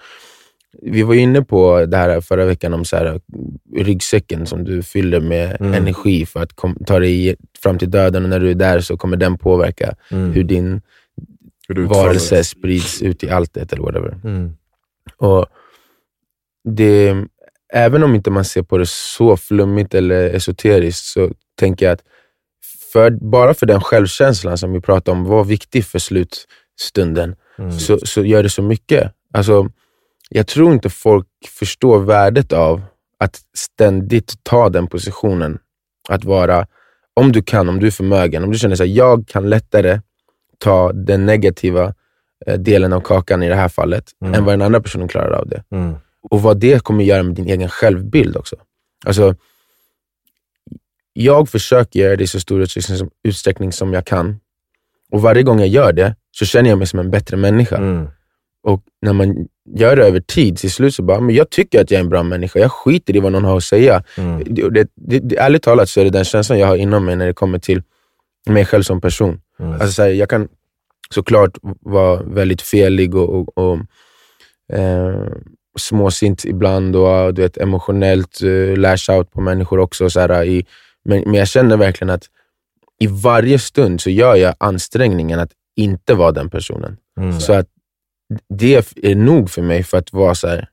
vi 0.81 1.03
var 1.03 1.13
inne 1.13 1.41
på 1.41 1.85
det 1.85 1.97
här 1.97 2.21
förra 2.21 2.45
veckan 2.45 2.73
om 2.73 2.85
så 2.85 2.95
här, 2.95 3.19
ryggsäcken 3.75 4.45
som 4.45 4.63
du 4.63 4.83
fyller 4.83 5.19
med 5.19 5.57
Mm. 5.59 5.73
energi 5.73 6.25
för 6.25 6.43
att 6.43 6.53
kom, 6.53 6.75
ta 6.85 6.99
dig 6.99 7.35
fram 7.63 7.77
till 7.77 7.91
döden 7.91 8.23
och 8.23 8.29
när 8.29 8.39
du 8.39 8.49
är 8.51 8.55
där 8.55 8.79
så 8.79 8.97
kommer 8.97 9.17
den 9.17 9.37
påverka 9.37 9.95
mm. 10.11 10.31
hur 10.31 10.43
din 10.43 10.81
Hur 11.67 11.85
varelse 11.85 12.43
sprids 12.43 13.01
ut 13.01 13.23
i 13.23 13.29
alltet 13.29 13.73
eller 13.73 13.83
whatever. 13.83 14.19
Mm. 14.23 14.53
Och 15.17 15.45
det, 16.69 17.15
även 17.73 18.03
om 18.03 18.15
inte 18.15 18.31
man 18.31 18.45
ser 18.45 18.63
på 18.63 18.77
det 18.77 18.89
så 18.89 19.37
flummigt 19.37 19.93
eller 19.93 20.29
esoteriskt 20.35 21.05
så 21.05 21.31
tänker 21.59 21.85
jag 21.85 21.93
att 21.93 22.03
för, 22.93 23.11
bara 23.11 23.53
för 23.53 23.65
den 23.65 23.81
självkänslan 23.81 24.57
som 24.57 24.73
vi 24.73 24.81
pratade 24.81 25.17
om 25.17 25.25
var 25.25 25.43
viktig 25.43 25.85
för 25.85 25.99
slutstunden, 25.99 27.35
Mm. 27.57 27.71
så, 27.71 27.99
så 28.03 28.23
gör 28.23 28.43
det 28.43 28.49
så 28.49 28.61
mycket. 28.61 29.11
Alltså, 29.33 29.69
jag 30.29 30.47
tror 30.47 30.73
inte 30.73 30.89
folk 30.89 31.27
förstår 31.59 31.99
värdet 31.99 32.53
av 32.53 32.81
att 33.17 33.41
ständigt 33.53 34.33
ta 34.43 34.69
den 34.69 34.87
positionen. 34.87 35.59
Att 36.09 36.23
vara, 36.23 36.67
om 37.13 37.31
du 37.31 37.43
kan, 37.43 37.69
om 37.69 37.79
du 37.79 37.87
är 37.87 37.91
förmögen, 37.91 38.43
om 38.43 38.51
du 38.51 38.57
känner 38.57 38.81
att 38.81 38.89
jag 38.89 39.27
kan 39.27 39.49
lättare 39.49 40.01
ta 40.57 40.91
den 40.93 41.25
negativa 41.25 41.93
eh, 42.45 42.59
delen 42.59 42.93
av 42.93 43.01
kakan 43.01 43.43
i 43.43 43.49
det 43.49 43.55
här 43.55 43.69
fallet, 43.69 44.11
Mm. 44.21 44.33
än 44.33 44.45
vad 44.45 44.53
den 44.53 44.61
andra 44.61 44.81
personen 44.81 45.07
klarar 45.07 45.31
av 45.31 45.47
det. 45.47 45.63
Mm. 45.71 45.95
Och 46.29 46.41
vad 46.41 46.59
det 46.59 46.83
kommer 46.83 47.03
göra 47.03 47.23
med 47.23 47.35
din 47.35 47.47
egen 47.47 47.69
självbild 47.69 48.37
också. 48.37 48.55
Alltså, 49.05 49.35
jag 51.13 51.49
försöker 51.49 51.99
göra 51.99 52.15
det 52.15 52.23
i 52.23 52.27
så 52.27 52.39
stor 52.39 52.61
utsträckning 52.61 52.97
som, 52.97 53.09
utsträckning 53.23 53.71
som 53.71 53.93
jag 53.93 54.05
kan. 54.05 54.39
Och 55.11 55.21
varje 55.21 55.43
gång 55.43 55.59
jag 55.59 55.67
gör 55.67 55.93
det 55.93 56.15
så 56.31 56.45
känner 56.45 56.69
jag 56.69 56.77
mig 56.77 56.87
som 56.87 56.99
en 56.99 57.11
bättre 57.11 57.37
människa. 57.37 57.77
Mm. 57.77 58.07
Och 58.63 58.83
när 59.01 59.13
man 59.13 59.47
gör 59.65 59.95
det 59.95 60.07
över 60.07 60.19
tid, 60.19 60.57
till 60.57 60.71
slut 60.71 60.95
så 60.95 61.03
bara, 61.03 61.19
men 61.19 61.35
jag 61.35 61.49
tycker 61.49 61.81
att 61.81 61.91
jag 61.91 61.99
är 61.99 62.03
en 62.03 62.09
bra 62.09 62.23
människa. 62.23 62.59
Jag 62.59 62.71
skiter 62.71 63.15
i 63.15 63.19
vad 63.19 63.31
någon 63.31 63.43
har 63.43 63.57
att 63.57 63.63
säga. 63.63 64.03
Mm. 64.17 64.43
Det, 64.45 64.69
det, 64.69 65.19
det, 65.19 65.37
ärligt 65.37 65.63
talat 65.63 65.89
så 65.89 65.99
är 65.99 66.03
det 66.03 66.09
den 66.09 66.25
känslan 66.25 66.59
jag 66.59 66.67
har 66.67 66.75
inom 66.75 67.05
mig 67.05 67.15
när 67.15 67.27
det 67.27 67.33
kommer 67.33 67.59
till 67.59 67.81
mig 68.49 68.65
själv 68.65 68.83
som 68.83 69.01
person. 69.01 69.41
Mm. 69.59 69.71
Alltså, 69.71 69.91
så 69.91 70.01
här, 70.01 70.09
jag 70.09 70.29
kan 70.29 70.47
såklart 71.09 71.57
vara 71.81 72.23
väldigt 72.23 72.61
felig 72.61 73.15
och, 73.15 73.29
och, 73.29 73.57
och 73.57 73.79
eh, 74.77 75.27
småsint 75.79 76.45
ibland 76.45 76.95
och 76.95 77.33
du 77.33 77.41
vet, 77.41 77.57
emotionellt 77.57 78.41
eh, 78.43 78.77
lash 78.77 79.11
out 79.11 79.31
på 79.31 79.41
människor 79.41 79.79
också. 79.79 80.09
Så 80.09 80.19
här, 80.19 80.43
i, 80.43 80.65
men, 81.05 81.21
men 81.25 81.33
jag 81.33 81.47
känner 81.47 81.77
verkligen 81.77 82.09
att 82.09 82.23
i 82.99 83.07
varje 83.07 83.59
stund 83.59 84.01
så 84.01 84.09
gör 84.09 84.35
jag 84.35 84.55
ansträngningen 84.57 85.39
att 85.39 85.51
inte 85.75 86.13
vara 86.13 86.31
den 86.31 86.49
personen. 86.49 86.97
Mm. 87.17 87.39
Så 87.39 87.53
att 87.53 87.67
det 88.49 88.95
är 89.03 89.15
nog 89.15 89.49
för 89.49 89.61
mig 89.61 89.83
för 89.83 89.97
att 89.97 90.13
vara 90.13 90.35
så 90.35 90.47
här, 90.47 90.67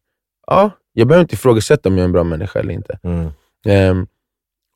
ja, 0.46 0.70
jag 0.92 1.08
behöver 1.08 1.22
inte 1.22 1.34
ifrågasätta 1.34 1.88
om 1.88 1.94
jag 1.96 2.02
är 2.02 2.04
en 2.04 2.12
bra 2.12 2.24
människa 2.24 2.58
eller 2.58 2.74
inte. 2.74 2.98
Mm. 3.02 3.30
Ehm, 3.66 4.06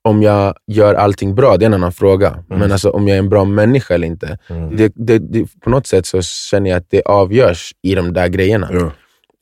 om 0.09 0.23
jag 0.23 0.55
gör 0.67 0.95
allting 0.95 1.35
bra, 1.35 1.57
det 1.57 1.65
är 1.65 1.67
en 1.67 1.75
annan 1.75 1.93
fråga. 1.93 2.29
Mm. 2.29 2.45
Men 2.49 2.73
alltså, 2.73 2.91
om 2.91 3.09
jag 3.09 3.15
är 3.15 3.19
en 3.19 3.29
bra 3.29 3.45
människa 3.45 3.95
eller 3.95 4.07
inte, 4.07 4.39
Mm. 4.49 4.77
det, 4.77 4.93
det, 4.97 5.19
det, 5.19 5.47
på 5.61 5.71
något 5.71 5.87
sätt 5.87 6.07
så 6.07 6.23
känner 6.23 6.71
jag 6.71 6.77
att 6.77 6.91
det 6.91 7.03
avgörs 7.03 7.73
i 7.83 7.95
de 7.95 8.13
där 8.13 8.29
grejerna. 8.29 8.69
Ja. 8.73 8.91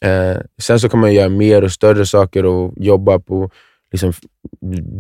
Eh, 0.09 0.37
sen 0.63 0.81
så 0.81 0.89
kan 0.89 1.01
man 1.01 1.15
göra 1.15 1.29
mer 1.29 1.65
och 1.65 1.73
större 1.73 2.07
saker 2.07 2.45
och 2.47 2.75
jobba 2.77 3.19
på, 3.19 3.51
liksom, 3.93 4.13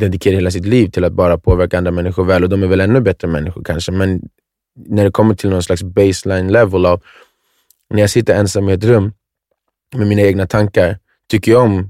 dedikera 0.00 0.34
hela 0.34 0.50
sitt 0.50 0.66
liv 0.66 0.88
till 0.90 1.04
att 1.04 1.12
bara 1.12 1.38
påverka 1.38 1.78
andra 1.78 1.90
människor 1.90 2.24
väl. 2.24 2.42
Och 2.42 2.48
de 2.48 2.62
är 2.62 2.66
väl 2.66 2.80
ännu 2.80 3.00
bättre 3.00 3.28
människor 3.28 3.64
kanske, 3.64 3.92
men 3.92 4.22
när 4.74 5.04
det 5.04 5.10
kommer 5.10 5.34
till 5.34 5.50
någon 5.50 5.62
slags 5.62 5.82
baseline 5.82 6.52
level 6.52 6.86
av, 6.86 7.02
när 7.92 8.00
jag 8.00 8.10
sitter 8.10 8.34
ensam 8.34 8.68
i 8.68 8.72
ett 8.72 8.84
rum 8.84 9.12
med 9.94 10.06
mina 10.06 10.22
egna 10.22 10.46
tankar, 10.46 10.98
tycker 11.28 11.52
jag 11.52 11.62
om 11.62 11.88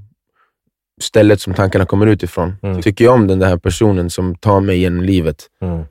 stället 1.01 1.41
som 1.41 1.53
tankarna 1.53 1.85
kommer 1.85 2.07
ut 2.07 2.23
ifrån. 2.23 2.55
Mm. 2.61 2.81
Tycker 2.81 3.05
jag 3.05 3.13
om 3.13 3.27
den 3.27 3.39
där 3.39 3.57
personen 3.57 4.09
som 4.09 4.35
tar 4.35 4.61
mig 4.61 4.79
genom 4.79 5.03
livet. 5.03 5.49
Mm. 5.61 5.83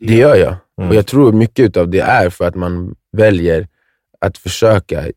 Det 0.00 0.14
gör 0.14 0.36
jag. 0.36 0.56
Mm. 0.78 0.90
Och 0.90 0.94
jag 0.96 1.06
tror 1.06 1.32
mycket 1.32 1.76
av 1.76 1.88
det 1.88 2.00
är 2.00 2.30
för 2.30 2.44
att 2.44 2.54
man 2.54 2.94
väljer 3.12 3.68
att 4.18 4.38
försöka 4.38 5.08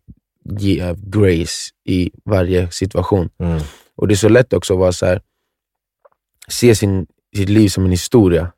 ge 0.60 0.96
grace 0.98 1.72
i 1.86 2.12
varje 2.26 2.72
situation. 2.72 3.30
Mm. 3.40 3.62
Och 3.96 4.08
det 4.08 4.14
är 4.14 4.16
så 4.16 4.30
lätt 4.30 4.54
också 4.54 4.74
att 4.74 4.80
vara 4.80 4.92
så 4.92 5.06
här, 5.06 5.22
se 6.48 6.76
sin, 6.76 7.08
sitt 7.36 7.50
liv 7.50 7.70
som 7.70 7.86
en 7.86 7.92
historia. 7.92 8.52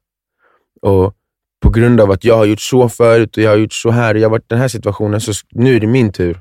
Och 0.82 1.17
på 1.64 1.70
grund 1.70 2.02
av 2.02 2.12
att 2.12 2.24
jag 2.24 2.38
har 2.38 2.46
gjort 2.46 2.62
så 2.62 2.90
förut 2.90 3.38
och 3.38 3.44
jag 3.44 3.50
har 3.50 3.58
gjort 3.58 3.74
så 3.74 3.92
här 3.92 4.14
och 4.16 4.20
jag 4.20 4.26
har 4.26 4.32
varit 4.32 4.44
i 4.44 4.46
den 4.50 4.60
här 4.60 4.68
situationen, 4.68 5.22
så 5.22 5.32
nu 5.52 5.76
är 5.76 5.80
det 5.80 5.88
min 5.88 6.12
tur 6.12 6.40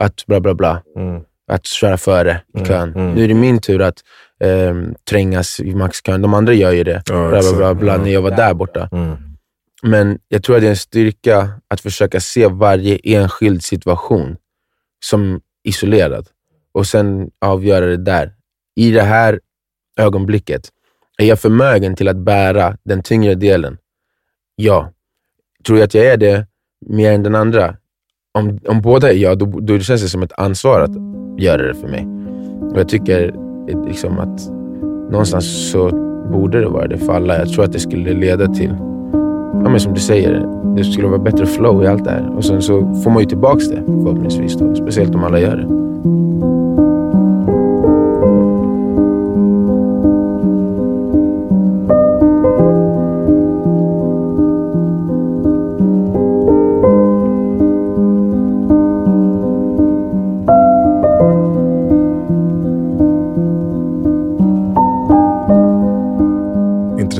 att 0.00 0.26
bla 0.26 0.40
bla 0.40 0.54
bla. 0.54 0.82
Mm. 0.96 1.22
Att 1.50 1.66
köra 1.66 1.96
före 1.96 2.40
i 2.54 2.58
Mm, 2.58 2.66
kön. 2.68 2.94
mm. 2.94 3.14
Nu 3.14 3.24
är 3.24 3.28
det 3.28 3.34
min 3.34 3.60
tur 3.60 3.82
att 3.82 3.98
ehm, 4.44 4.94
trängas 5.10 5.60
i 5.60 5.74
maxkön. 5.74 6.22
De 6.22 6.34
andra 6.34 6.52
gör 6.52 6.72
ju 6.72 6.84
det. 6.84 7.02
Ja, 7.08 7.28
Bla, 7.28 7.40
bla, 7.40 7.52
bla, 7.56 7.74
bla, 7.74 7.92
Ja. 7.92 7.98
när 8.02 8.10
jag 8.10 8.22
var 8.22 8.30
där 8.30 8.54
borta. 8.54 8.88
Mm. 8.92 9.16
Men 9.82 10.18
jag 10.28 10.42
tror 10.42 10.56
att 10.56 10.62
det 10.62 10.68
är 10.68 10.70
en 10.70 10.76
styrka 10.76 11.48
att 11.68 11.80
försöka 11.80 12.20
se 12.20 12.46
varje 12.46 12.98
enskild 13.04 13.64
situation 13.64 14.36
som 15.04 15.40
isolerad 15.64 16.26
och 16.72 16.86
sen 16.86 17.30
avgöra 17.40 17.86
det 17.86 17.96
där. 17.96 18.32
I 18.76 18.90
det 18.90 19.02
här 19.02 19.40
ögonblicket, 19.98 20.68
är 21.18 21.24
jag 21.26 21.40
förmögen 21.40 21.96
till 21.96 22.08
att 22.08 22.16
bära 22.16 22.76
den 22.84 23.02
tyngre 23.02 23.34
delen? 23.34 23.78
Ja. 24.60 24.90
Tror 25.66 25.78
jag 25.78 25.86
att 25.86 25.94
jag 25.94 26.06
är 26.06 26.16
det 26.16 26.46
mer 26.86 27.12
än 27.12 27.22
den 27.22 27.34
andra? 27.34 27.76
Om, 28.38 28.58
om 28.68 28.80
båda 28.80 29.12
är 29.12 29.16
ja, 29.16 29.34
då, 29.34 29.46
då 29.46 29.78
känns 29.78 30.02
det 30.02 30.08
som 30.08 30.22
ett 30.22 30.32
ansvar 30.36 30.80
att 30.80 30.90
göra 31.42 31.62
det 31.62 31.74
för 31.74 31.88
mig. 31.88 32.06
Och 32.70 32.78
Jag 32.78 32.88
tycker 32.88 33.34
eh, 33.68 33.84
liksom 33.84 34.18
att 34.18 34.50
någonstans 35.10 35.70
så 35.70 35.90
borde 36.32 36.60
det 36.60 36.68
vara 36.68 36.86
det 36.86 36.98
för 36.98 37.12
alla. 37.12 37.38
Jag 37.38 37.48
tror 37.48 37.64
att 37.64 37.72
det 37.72 37.78
skulle 37.78 38.14
leda 38.14 38.46
till 38.46 38.74
ja, 39.52 39.68
men 39.70 39.80
som 39.80 39.94
du 39.94 40.00
säger, 40.00 40.46
det 40.76 40.84
skulle 40.84 41.08
vara 41.08 41.18
bättre 41.18 41.46
flow 41.46 41.84
i 41.84 41.86
allt 41.86 42.04
det 42.04 42.10
här. 42.10 42.36
Och 42.36 42.44
sen 42.44 42.62
så 42.62 42.94
får 43.04 43.10
man 43.10 43.22
ju 43.22 43.28
tillbaka 43.28 43.64
det 43.70 43.82
förhoppningsvis. 43.84 44.54
Då, 44.54 44.74
speciellt 44.74 45.14
om 45.14 45.24
alla 45.24 45.40
gör 45.40 45.56
det. 45.56 45.87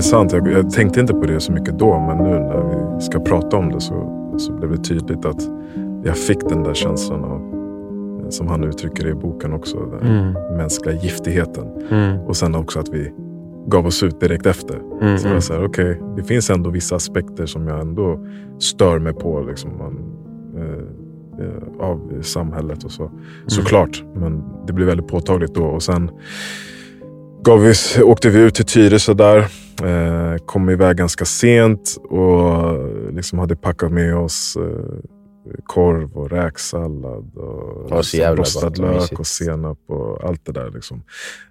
Intressant. 0.08 0.32
Jag, 0.32 0.48
jag 0.52 0.70
tänkte 0.70 1.00
inte 1.00 1.12
på 1.12 1.26
det 1.26 1.40
så 1.40 1.52
mycket 1.52 1.78
då, 1.78 1.98
men 1.98 2.18
nu 2.18 2.30
när 2.30 2.94
vi 2.96 3.00
ska 3.00 3.20
prata 3.20 3.56
om 3.56 3.72
det 3.72 3.80
så, 3.80 3.94
så 4.38 4.52
blev 4.52 4.70
det 4.70 4.84
tydligt 4.84 5.24
att 5.24 5.42
jag 6.04 6.16
fick 6.16 6.48
den 6.48 6.62
där 6.62 6.74
känslan 6.74 7.24
av, 7.24 7.40
eh, 8.22 8.28
som 8.28 8.48
han 8.48 8.64
uttrycker 8.64 9.04
det 9.04 9.10
i 9.10 9.14
boken 9.14 9.52
också, 9.52 9.76
den 9.78 10.10
Mm. 10.10 10.56
mänskliga 10.56 10.94
giftigheten. 10.94 11.64
Mm. 11.90 12.20
Och 12.20 12.36
sen 12.36 12.54
också 12.54 12.80
att 12.80 12.88
vi 12.88 13.12
gav 13.66 13.86
oss 13.86 14.02
ut 14.02 14.20
direkt 14.20 14.46
efter. 14.46 14.80
Mm. 15.00 15.18
Så 15.18 15.28
jag 15.28 15.42
så 15.42 15.54
här, 15.54 15.64
okej, 15.64 16.00
det 16.16 16.24
finns 16.24 16.50
ändå 16.50 16.70
vissa 16.70 16.96
aspekter 16.96 17.46
som 17.46 17.68
jag 17.68 17.80
ändå 17.80 18.26
stör 18.58 18.98
mig 18.98 19.12
på. 19.12 19.40
Liksom, 19.40 19.70
man, 19.78 19.98
eh, 20.56 21.44
eh, 21.44 21.86
av 21.88 22.22
samhället 22.22 22.84
och 22.84 22.90
så. 22.90 23.10
Såklart, 23.46 24.04
men 24.14 24.44
det 24.66 24.72
blev 24.72 24.86
väldigt 24.86 25.08
påtagligt 25.08 25.54
då. 25.54 25.64
Och 25.64 25.82
sen 25.82 26.10
gav 27.42 27.60
vi, 27.60 28.02
åkte 28.02 28.28
vi 28.28 28.40
ut 28.40 28.54
till 28.54 28.64
Tyresö 28.64 29.14
där. 29.14 29.67
Eh, 29.84 30.36
kom 30.46 30.70
iväg 30.70 30.96
ganska 30.96 31.24
sent 31.24 31.96
och 32.10 32.62
liksom 33.14 33.38
hade 33.38 33.56
packat 33.56 33.92
med 33.92 34.16
oss 34.16 34.56
eh, 34.60 34.98
korv 35.66 36.12
och 36.16 36.30
räksallad 36.30 37.36
och 37.36 38.04
jävla 38.14 38.42
rostad 38.42 38.68
lök 38.78 39.18
och 39.20 39.26
senap 39.26 39.78
och 39.88 40.24
allt 40.24 40.46
det 40.46 40.52
där. 40.52 40.70
Liksom. 40.70 41.02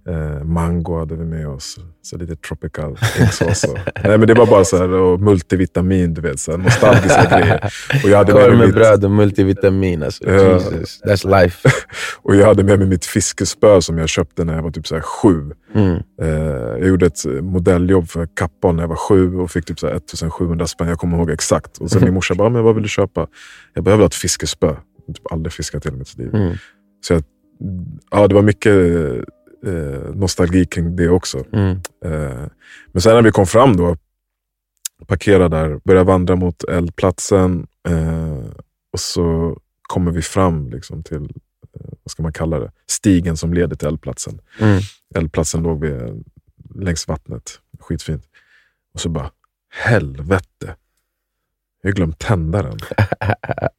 Eh, 0.09 0.43
mango 0.43 0.99
hade 0.99 1.15
vi 1.15 1.25
med 1.25 1.47
oss. 1.47 1.77
Så 2.01 2.17
lite 2.17 2.35
tropical 2.35 2.91
och- 2.91 2.97
Nej, 4.03 4.17
men 4.17 4.27
det 4.27 4.33
var 4.33 4.45
bara 4.45 4.65
så 4.65 4.77
här, 4.77 4.89
och 4.91 5.19
multivitamin, 5.19 6.13
du 6.13 6.21
vet. 6.21 6.39
Så 6.39 6.51
här, 6.51 6.57
nostalgiska 6.57 7.23
grejer. 7.39 7.73
Och 8.03 8.09
jag 8.09 8.17
hade 8.17 8.33
med 8.33 8.41
Korv 8.43 8.49
mig 8.49 8.57
med 8.57 8.67
mitt, 8.67 8.75
bröd 8.75 9.05
och 9.05 9.11
multivitamin. 9.11 10.03
Alltså. 10.03 10.29
Ja. 10.29 10.53
Jesus, 10.53 11.01
that's 11.03 11.41
life. 11.41 11.69
och 12.21 12.35
jag 12.35 12.45
hade 12.47 12.63
med 12.63 12.79
mig 12.79 12.87
mitt 12.87 13.05
fiskespö 13.05 13.81
som 13.81 13.97
jag 13.97 14.09
köpte 14.09 14.43
när 14.43 14.55
jag 14.55 14.63
var 14.63 14.71
typ 14.71 14.87
så 14.87 14.95
här 14.95 15.01
sju. 15.01 15.51
Mm. 15.73 16.03
Eh, 16.21 16.27
jag 16.79 16.87
gjorde 16.87 17.05
ett 17.05 17.25
modelljjobb 17.41 18.09
för 18.09 18.27
Kappahl 18.33 18.75
när 18.75 18.83
jag 18.83 18.87
var 18.87 18.95
sju 18.95 19.35
och 19.35 19.51
fick 19.51 19.65
typ 19.65 19.79
så 19.79 19.87
här 19.87 19.95
1700 19.95 20.67
spänn. 20.67 20.87
Jag 20.87 20.99
kommer 20.99 21.17
ihåg 21.17 21.29
exakt. 21.29 21.77
Och 21.77 21.91
sen 21.91 22.03
min 22.03 22.13
morsa 22.13 22.35
bara, 22.35 22.49
men 22.49 22.63
vad 22.63 22.75
vill 22.75 22.83
du 22.83 22.89
köpa? 22.89 23.27
Jag 23.73 23.83
ha 23.83 24.05
ett 24.05 24.15
fiskespö. 24.15 24.75
Jag 25.05 25.15
typ 25.15 25.31
aldrig 25.31 25.53
fiskat 25.53 25.85
hela 25.85 25.97
mitt 25.97 26.17
liv. 26.17 26.35
Mm. 26.35 26.55
Så 27.01 27.13
jag, 27.13 27.23
ja, 28.11 28.27
det 28.27 28.35
var 28.35 28.41
mycket 28.41 28.75
eh, 29.65 30.15
nostalgi 30.15 30.65
kring 30.65 30.95
det 30.95 31.09
också. 31.09 31.43
Mm. 31.53 31.77
Eh, 32.05 32.47
men 32.91 33.01
sen 33.01 33.15
när 33.15 33.21
vi 33.21 33.31
kom 33.31 33.45
fram 33.45 33.77
då, 33.77 33.97
parkerade 35.07 35.57
där, 35.57 35.79
började 35.83 36.07
vandra 36.07 36.35
mot 36.35 36.63
eldplatsen 36.63 37.67
eh, 37.87 38.49
och 38.93 38.99
så 38.99 39.57
kommer 39.81 40.11
vi 40.11 40.21
fram 40.21 40.69
liksom 40.69 41.03
till, 41.03 41.29
vad 42.03 42.11
ska 42.11 42.23
man 42.23 42.33
kalla 42.33 42.59
det, 42.59 42.71
stigen 42.87 43.37
som 43.37 43.53
leder 43.53 43.75
till 43.75 43.87
eldplatsen. 43.87 44.41
Mm. 44.59 44.81
Eldplatsen 45.15 45.63
låg 45.63 45.81
vid, 45.85 46.23
längs 46.75 47.07
vattnet, 47.07 47.59
skitfint. 47.79 48.23
Och 48.93 48.99
så 49.01 49.09
bara, 49.09 49.31
helvete, 49.69 50.75
jag 51.81 51.89
har 51.89 51.95
glömt 51.95 52.19
tända 52.19 52.61
den. 52.63 52.77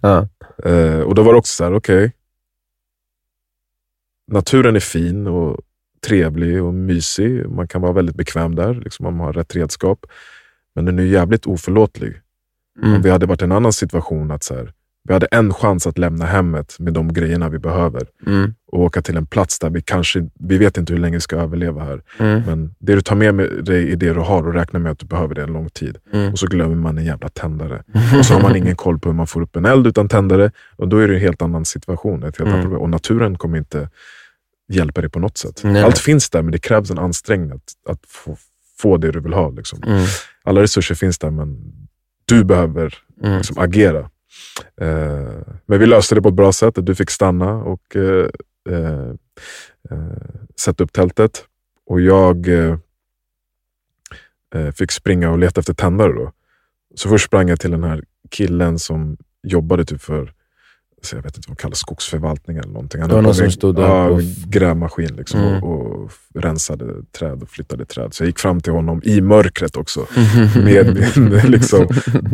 Ja. 0.00 0.28
Eh, 0.64 1.00
och 1.00 1.14
då 1.14 1.22
var 1.22 1.32
det 1.32 1.38
också 1.38 1.52
så 1.52 1.64
här, 1.64 1.74
okej. 1.74 2.12
naturen 4.26 4.76
är 4.76 4.80
fin 4.80 5.26
och 5.26 5.60
trevlig 6.06 6.62
och 6.62 6.74
mysig. 6.74 7.48
Man 7.48 7.68
kan 7.68 7.80
vara 7.82 7.92
väldigt 7.92 8.16
bekväm 8.16 8.54
där, 8.54 8.74
liksom 8.74 9.06
om 9.06 9.16
man 9.16 9.26
har 9.26 9.32
rätt 9.32 9.56
redskap. 9.56 10.06
Men 10.74 10.84
den 10.84 10.98
är 10.98 11.02
jävligt 11.02 11.46
oförlåtlig. 11.46 12.20
Om 12.82 12.88
Mm. 12.88 13.02
vi 13.02 13.10
hade 13.10 13.26
varit 13.26 13.40
i 13.40 13.44
en 13.44 13.52
annan 13.52 13.72
situation, 13.72 14.30
att 14.30 14.42
så 14.42 14.54
här, 14.54 14.72
vi 15.08 15.12
hade 15.12 15.26
en 15.26 15.54
chans 15.54 15.86
att 15.86 15.98
lämna 15.98 16.24
hemmet 16.24 16.76
med 16.78 16.92
de 16.92 17.12
grejerna 17.12 17.48
vi 17.48 17.58
behöver 17.58 18.02
Mm. 18.26 18.54
och 18.72 18.80
åka 18.80 19.02
till 19.02 19.16
en 19.16 19.26
plats 19.26 19.58
där 19.58 19.70
vi 19.70 19.82
kanske, 19.82 20.28
vi 20.40 20.58
vet 20.58 20.76
inte 20.78 20.92
hur 20.92 21.00
länge 21.00 21.16
vi 21.16 21.20
ska 21.20 21.36
överleva 21.36 21.84
här. 21.84 22.02
Mm. 22.18 22.42
Men 22.46 22.74
det 22.78 22.94
du 22.94 23.00
tar 23.00 23.16
med 23.16 23.34
dig 23.64 23.92
är 23.92 23.96
det 23.96 24.12
du 24.12 24.20
har 24.20 24.46
och 24.46 24.54
räknar 24.54 24.80
med 24.80 24.92
att 24.92 24.98
du 24.98 25.06
behöver 25.06 25.34
det 25.34 25.42
en 25.42 25.52
lång 25.52 25.68
tid. 25.68 25.98
Mm. 26.12 26.32
Och 26.32 26.38
så 26.38 26.46
glömmer 26.46 26.74
man 26.74 26.98
en 26.98 27.04
jävla 27.04 27.28
tändare. 27.28 27.82
Och 28.18 28.26
så 28.26 28.34
har 28.34 28.42
man 28.42 28.56
ingen 28.56 28.76
koll 28.76 28.98
på 28.98 29.08
hur 29.08 29.16
man 29.16 29.26
får 29.26 29.40
upp 29.42 29.56
en 29.56 29.64
eld 29.64 29.86
utan 29.86 30.08
tändare. 30.08 30.50
Och 30.76 30.88
då 30.88 30.98
är 30.98 31.08
det 31.08 31.14
en 31.14 31.20
helt 31.20 31.42
annan 31.42 31.64
situation. 31.64 32.22
Ett 32.22 32.38
helt 32.38 32.54
Mm. 32.54 32.72
Och 32.72 32.90
naturen 32.90 33.38
kommer 33.38 33.58
inte 33.58 33.88
hjälpa 34.72 35.00
dig 35.00 35.10
på 35.10 35.18
något 35.18 35.38
sätt. 35.38 35.60
Nej. 35.64 35.82
Allt 35.82 35.98
finns 35.98 36.30
där, 36.30 36.42
men 36.42 36.52
det 36.52 36.58
krävs 36.58 36.90
en 36.90 36.98
ansträngning 36.98 37.50
att, 37.50 37.72
att 37.92 38.00
få, 38.08 38.36
få 38.78 38.96
det 38.96 39.10
du 39.12 39.20
vill 39.20 39.32
ha. 39.32 39.50
Liksom. 39.50 39.82
Mm. 39.86 40.04
Alla 40.44 40.62
resurser 40.62 40.94
finns 40.94 41.18
där, 41.18 41.30
men 41.30 41.72
du 42.24 42.44
behöver 42.44 42.94
Mm. 43.22 43.36
liksom, 43.36 43.58
agera. 43.58 44.10
Eh, 44.80 45.42
men 45.66 45.78
vi 45.78 45.86
löste 45.86 46.14
det 46.14 46.22
på 46.22 46.28
ett 46.28 46.34
bra 46.34 46.52
sätt. 46.52 46.74
Du 46.76 46.94
fick 46.94 47.10
stanna 47.10 47.54
och 47.54 47.96
eh, 47.96 48.28
eh, 48.70 49.12
sätta 50.56 50.84
upp 50.84 50.92
tältet. 50.92 51.44
Och 51.86 52.00
jag 52.00 52.46
fick 54.74 54.92
springa 54.92 55.30
och 55.30 55.38
leta 55.38 55.60
efter 55.60 55.74
tändare. 55.74 56.12
Då. 56.12 56.32
Så 56.94 57.08
först 57.08 57.26
sprang 57.26 57.48
jag 57.48 57.60
till 57.60 57.70
den 57.70 57.84
här 57.84 58.04
killen 58.30 58.78
som 58.78 59.16
jobbade 59.42 59.84
typ 59.84 60.02
för 60.02 60.32
så 61.04 61.16
jag 61.16 61.22
vet 61.22 61.36
inte 61.36 61.48
vad 61.48 61.56
det 61.56 61.62
kallas, 61.62 61.78
skogsförvaltning 61.78 62.56
eller 62.56 62.68
någonting. 62.72 63.00
Han 63.00 63.08
Det 63.10 63.14
var 63.14 63.22
någon 63.22 63.34
som 63.34 63.50
stod 63.50 63.76
där 63.76 63.82
ja, 63.82 64.04
och- 64.08 64.20
grävmaskin 64.46 65.14
liksom, 65.16 65.40
Mm. 65.40 65.62
och, 65.62 65.86
och 66.04 66.10
rensade 66.34 66.84
träd 67.18 67.42
och 67.42 67.48
flyttade 67.48 67.84
träd. 67.84 68.14
Så 68.14 68.22
jag 68.22 68.26
gick 68.26 68.38
fram 68.38 68.60
till 68.60 68.72
honom 68.72 69.00
i 69.04 69.20
mörkret 69.20 69.76
också. 69.76 70.06
Med 70.64 71.06
min 71.16 71.28
liksom, 71.50 71.86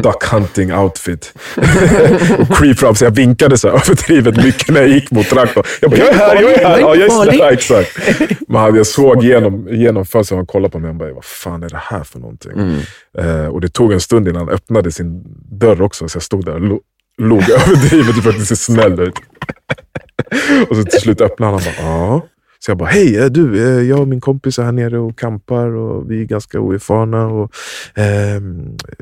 duck 0.02 0.24
hunting 0.32 0.74
outfit. 0.74 1.34
och 2.38 2.56
creep 2.56 2.78
fram, 2.78 2.94
så 2.94 3.04
jag 3.04 3.10
vinkade 3.10 3.58
så 3.58 3.68
här 3.68 3.74
överdrivet 3.74 4.44
mycket 4.44 4.68
när 4.74 4.80
jag 4.80 4.88
gick 4.90 5.10
mot 5.10 5.26
traktorn. 5.28 5.64
Jag 5.80 5.90
bara, 5.90 5.98
jag 5.98 6.08
är 6.08 6.14
här, 6.14 6.42
jag 6.42 6.52
är 6.52 6.64
här. 6.68 6.78
Ja, 6.80 6.94
just 6.94 7.24
det, 7.24 7.36
ja, 7.36 7.50
exakt. 7.52 7.98
Men 8.48 8.74
jag 8.76 8.86
såg 8.86 9.24
genom, 9.24 9.68
genom 9.70 10.04
fönstret 10.06 10.36
han 10.36 10.46
kollade 10.46 10.72
på 10.72 10.78
mig 10.78 10.90
och 10.90 10.96
bara, 10.96 11.12
vad 11.14 11.24
fan 11.24 11.62
är 11.62 11.68
det 11.68 11.80
här 11.82 12.04
för 12.04 12.18
någonting? 12.18 12.52
Mm. 12.52 12.80
Eh, 13.18 13.46
och 13.46 13.60
det 13.60 13.68
tog 13.68 13.92
en 13.92 14.00
stund 14.00 14.28
innan 14.28 14.46
han 14.46 14.54
öppnade 14.54 14.92
sin 14.92 15.22
dörr 15.50 15.82
också, 15.82 16.08
så 16.08 16.16
jag 16.16 16.22
stod 16.22 16.44
där 16.44 16.72
och 16.72 16.80
log 17.20 17.42
överdrivet 17.50 18.22
för 18.22 18.30
att 18.30 18.38
det 18.38 18.46
ser 18.46 18.54
snäll 18.54 19.00
ut. 19.00 19.14
och 20.70 20.76
så 20.76 20.84
till 20.84 21.00
slut 21.00 21.20
öppnade 21.20 21.52
han 21.52 21.54
och 21.54 21.62
bara, 21.62 21.90
ja. 21.90 22.26
Så 22.58 22.70
jag 22.70 22.78
bara, 22.78 22.88
hej 22.88 23.30
du, 23.30 23.62
eh, 23.62 23.88
jag 23.88 24.00
och 24.00 24.08
min 24.08 24.20
kompis 24.20 24.58
är 24.58 24.62
här 24.62 24.72
nere 24.72 24.98
och 24.98 25.18
kampar 25.18 25.66
och 25.66 26.10
vi 26.10 26.20
är 26.20 26.24
ganska 26.24 26.60
oerfarna. 26.60 27.26
Och, 27.26 27.52
eh, 27.94 28.40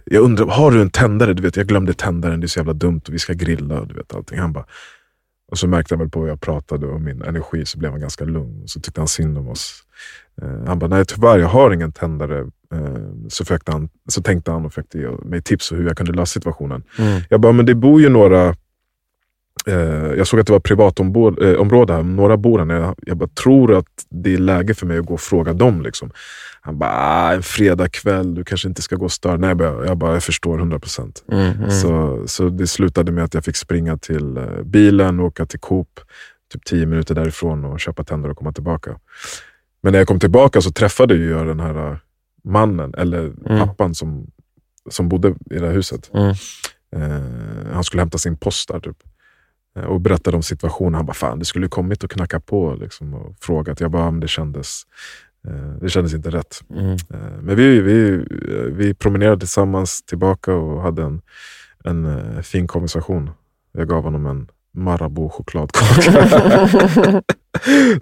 jag 0.04 0.22
undrar, 0.22 0.46
har 0.46 0.70
du 0.70 0.82
en 0.82 0.90
tändare? 0.90 1.34
Du 1.34 1.42
vet, 1.42 1.56
jag 1.56 1.66
glömde 1.66 1.94
tändaren, 1.94 2.40
det 2.40 2.46
är 2.46 2.48
så 2.48 2.58
jävla 2.58 2.72
dumt 2.72 3.00
och 3.08 3.14
vi 3.14 3.18
ska 3.18 3.32
grilla 3.32 3.80
och 3.80 3.86
du 3.86 3.94
vet 3.94 4.14
allting. 4.14 4.38
Han 4.38 4.52
bara, 4.52 4.64
och 5.50 5.58
så 5.58 5.68
märkte 5.68 5.94
han 5.94 5.98
väl 5.98 6.10
på 6.10 6.20
hur 6.20 6.28
jag 6.28 6.40
pratade 6.40 6.86
och 6.86 7.00
min 7.00 7.22
energi, 7.22 7.64
så 7.66 7.78
blev 7.78 7.90
han 7.90 8.00
ganska 8.00 8.24
lugn. 8.24 8.62
Så 8.66 8.80
tyckte 8.80 9.00
han 9.00 9.08
synd 9.08 9.38
om 9.38 9.48
oss. 9.48 9.82
Eh, 10.42 10.66
han 10.66 10.78
bara, 10.78 10.88
nej 10.88 11.04
tyvärr, 11.04 11.38
jag 11.38 11.48
har 11.48 11.70
ingen 11.70 11.92
tändare. 11.92 12.46
Eh, 12.74 13.28
så, 13.28 13.44
försökte 13.44 13.72
han, 13.72 13.88
så 14.08 14.22
tänkte 14.22 14.50
han 14.50 14.64
och 14.64 14.72
försökte 14.72 14.98
ge 14.98 15.08
mig 15.08 15.42
tips 15.42 15.70
på 15.70 15.76
hur 15.76 15.86
jag 15.86 15.96
kunde 15.96 16.12
lösa 16.12 16.26
situationen. 16.26 16.82
Mm. 16.98 17.20
Jag 17.30 17.40
bara, 17.40 17.52
men 17.52 17.66
det 17.66 17.74
bor 17.74 18.00
ju 18.00 18.08
några... 18.08 18.54
Eh, 19.66 20.14
jag 20.16 20.26
såg 20.26 20.40
att 20.40 20.46
det 20.46 20.52
var 20.52 20.60
privatområde 20.60 21.50
eh, 21.52 21.96
här, 21.96 22.02
några 22.02 22.36
bor 22.36 22.58
här. 22.58 22.80
Jag, 22.80 22.94
jag 23.06 23.16
bara, 23.16 23.28
tror 23.28 23.74
att 23.74 23.86
det 24.10 24.34
är 24.34 24.38
läge 24.38 24.74
för 24.74 24.86
mig 24.86 24.98
att 24.98 25.06
gå 25.06 25.14
och 25.14 25.20
fråga 25.20 25.52
dem. 25.52 25.82
Liksom. 25.82 26.10
Han 26.60 26.78
bara, 26.78 26.90
ah, 26.90 27.32
en 27.34 27.42
fredagkväll, 27.42 28.34
du 28.34 28.44
kanske 28.44 28.68
inte 28.68 28.82
ska 28.82 28.96
gå 28.96 29.04
och 29.04 29.12
störa. 29.12 29.36
Nej, 29.36 29.48
jag 29.48 29.56
bara, 29.56 29.86
jag, 29.86 29.96
bara, 29.96 30.12
jag 30.12 30.22
förstår 30.22 30.58
100 30.58 30.78
procent. 30.78 31.24
Mm. 31.32 31.56
Mm. 31.56 31.70
Så, 31.70 32.22
så 32.26 32.48
det 32.48 32.66
slutade 32.66 33.12
med 33.12 33.24
att 33.24 33.34
jag 33.34 33.44
fick 33.44 33.56
springa 33.56 33.96
till 33.96 34.36
eh, 34.36 34.62
bilen 34.64 35.20
och 35.20 35.26
åka 35.26 35.46
till 35.46 35.60
Coop, 35.60 36.00
typ 36.52 36.64
10 36.64 36.86
minuter 36.86 37.14
därifrån 37.14 37.64
och 37.64 37.80
köpa 37.80 38.04
tänder 38.04 38.30
och 38.30 38.36
komma 38.36 38.52
tillbaka. 38.52 38.98
Men 39.80 39.92
när 39.92 39.98
jag 39.98 40.08
kom 40.08 40.20
tillbaka 40.20 40.60
så 40.60 40.70
träffade 40.70 41.16
jag 41.16 41.46
den 41.46 41.60
här 41.60 41.98
mannen, 42.44 42.94
eller 42.98 43.24
Mm. 43.46 43.58
pappan 43.66 43.94
som, 43.94 44.26
som 44.90 45.08
bodde 45.08 45.28
i 45.28 45.58
det 45.58 45.66
här 45.66 45.74
huset. 45.74 46.10
Mm. 46.14 46.34
Eh, 46.96 47.72
han 47.74 47.84
skulle 47.84 48.02
hämta 48.02 48.18
sin 48.18 48.36
post 48.36 48.68
där 48.68 48.80
typ. 48.80 48.96
Eh, 49.78 49.84
och 49.84 50.00
berättade 50.00 50.36
om 50.36 50.42
situationen. 50.42 50.94
Han 50.94 51.06
bara, 51.06 51.12
fan 51.14 51.38
det 51.38 51.44
skulle 51.44 51.68
kommit 51.68 52.04
och 52.04 52.10
knacka 52.10 52.40
på 52.40 52.74
liksom, 52.80 53.14
och 53.14 53.36
frågat. 53.40 53.80
Jag 53.80 53.90
bara, 53.90 54.02
"Ja, 54.02 54.10
men 54.10 54.20
det 54.20 54.28
kändes, 54.28 54.82
eh, 55.48 55.72
det 55.80 55.88
kändes 55.88 56.14
inte 56.14 56.30
rätt. 56.30 56.60
Mm. 56.70 56.92
Eh, 56.92 57.40
Men 57.42 57.56
vi, 57.56 57.80
vi, 57.80 58.24
vi 58.72 58.94
promenerade 58.94 59.38
tillsammans 59.38 60.02
tillbaka 60.02 60.54
och 60.54 60.82
hade 60.82 61.02
en, 61.02 61.20
en 61.84 62.04
eh, 62.06 62.40
fin 62.42 62.66
konversation. 62.66 63.30
Jag 63.72 63.88
gav 63.88 64.02
honom 64.02 64.26
en 64.26 64.48
Marabou 64.78 65.28
chokladkaka. 65.30 66.72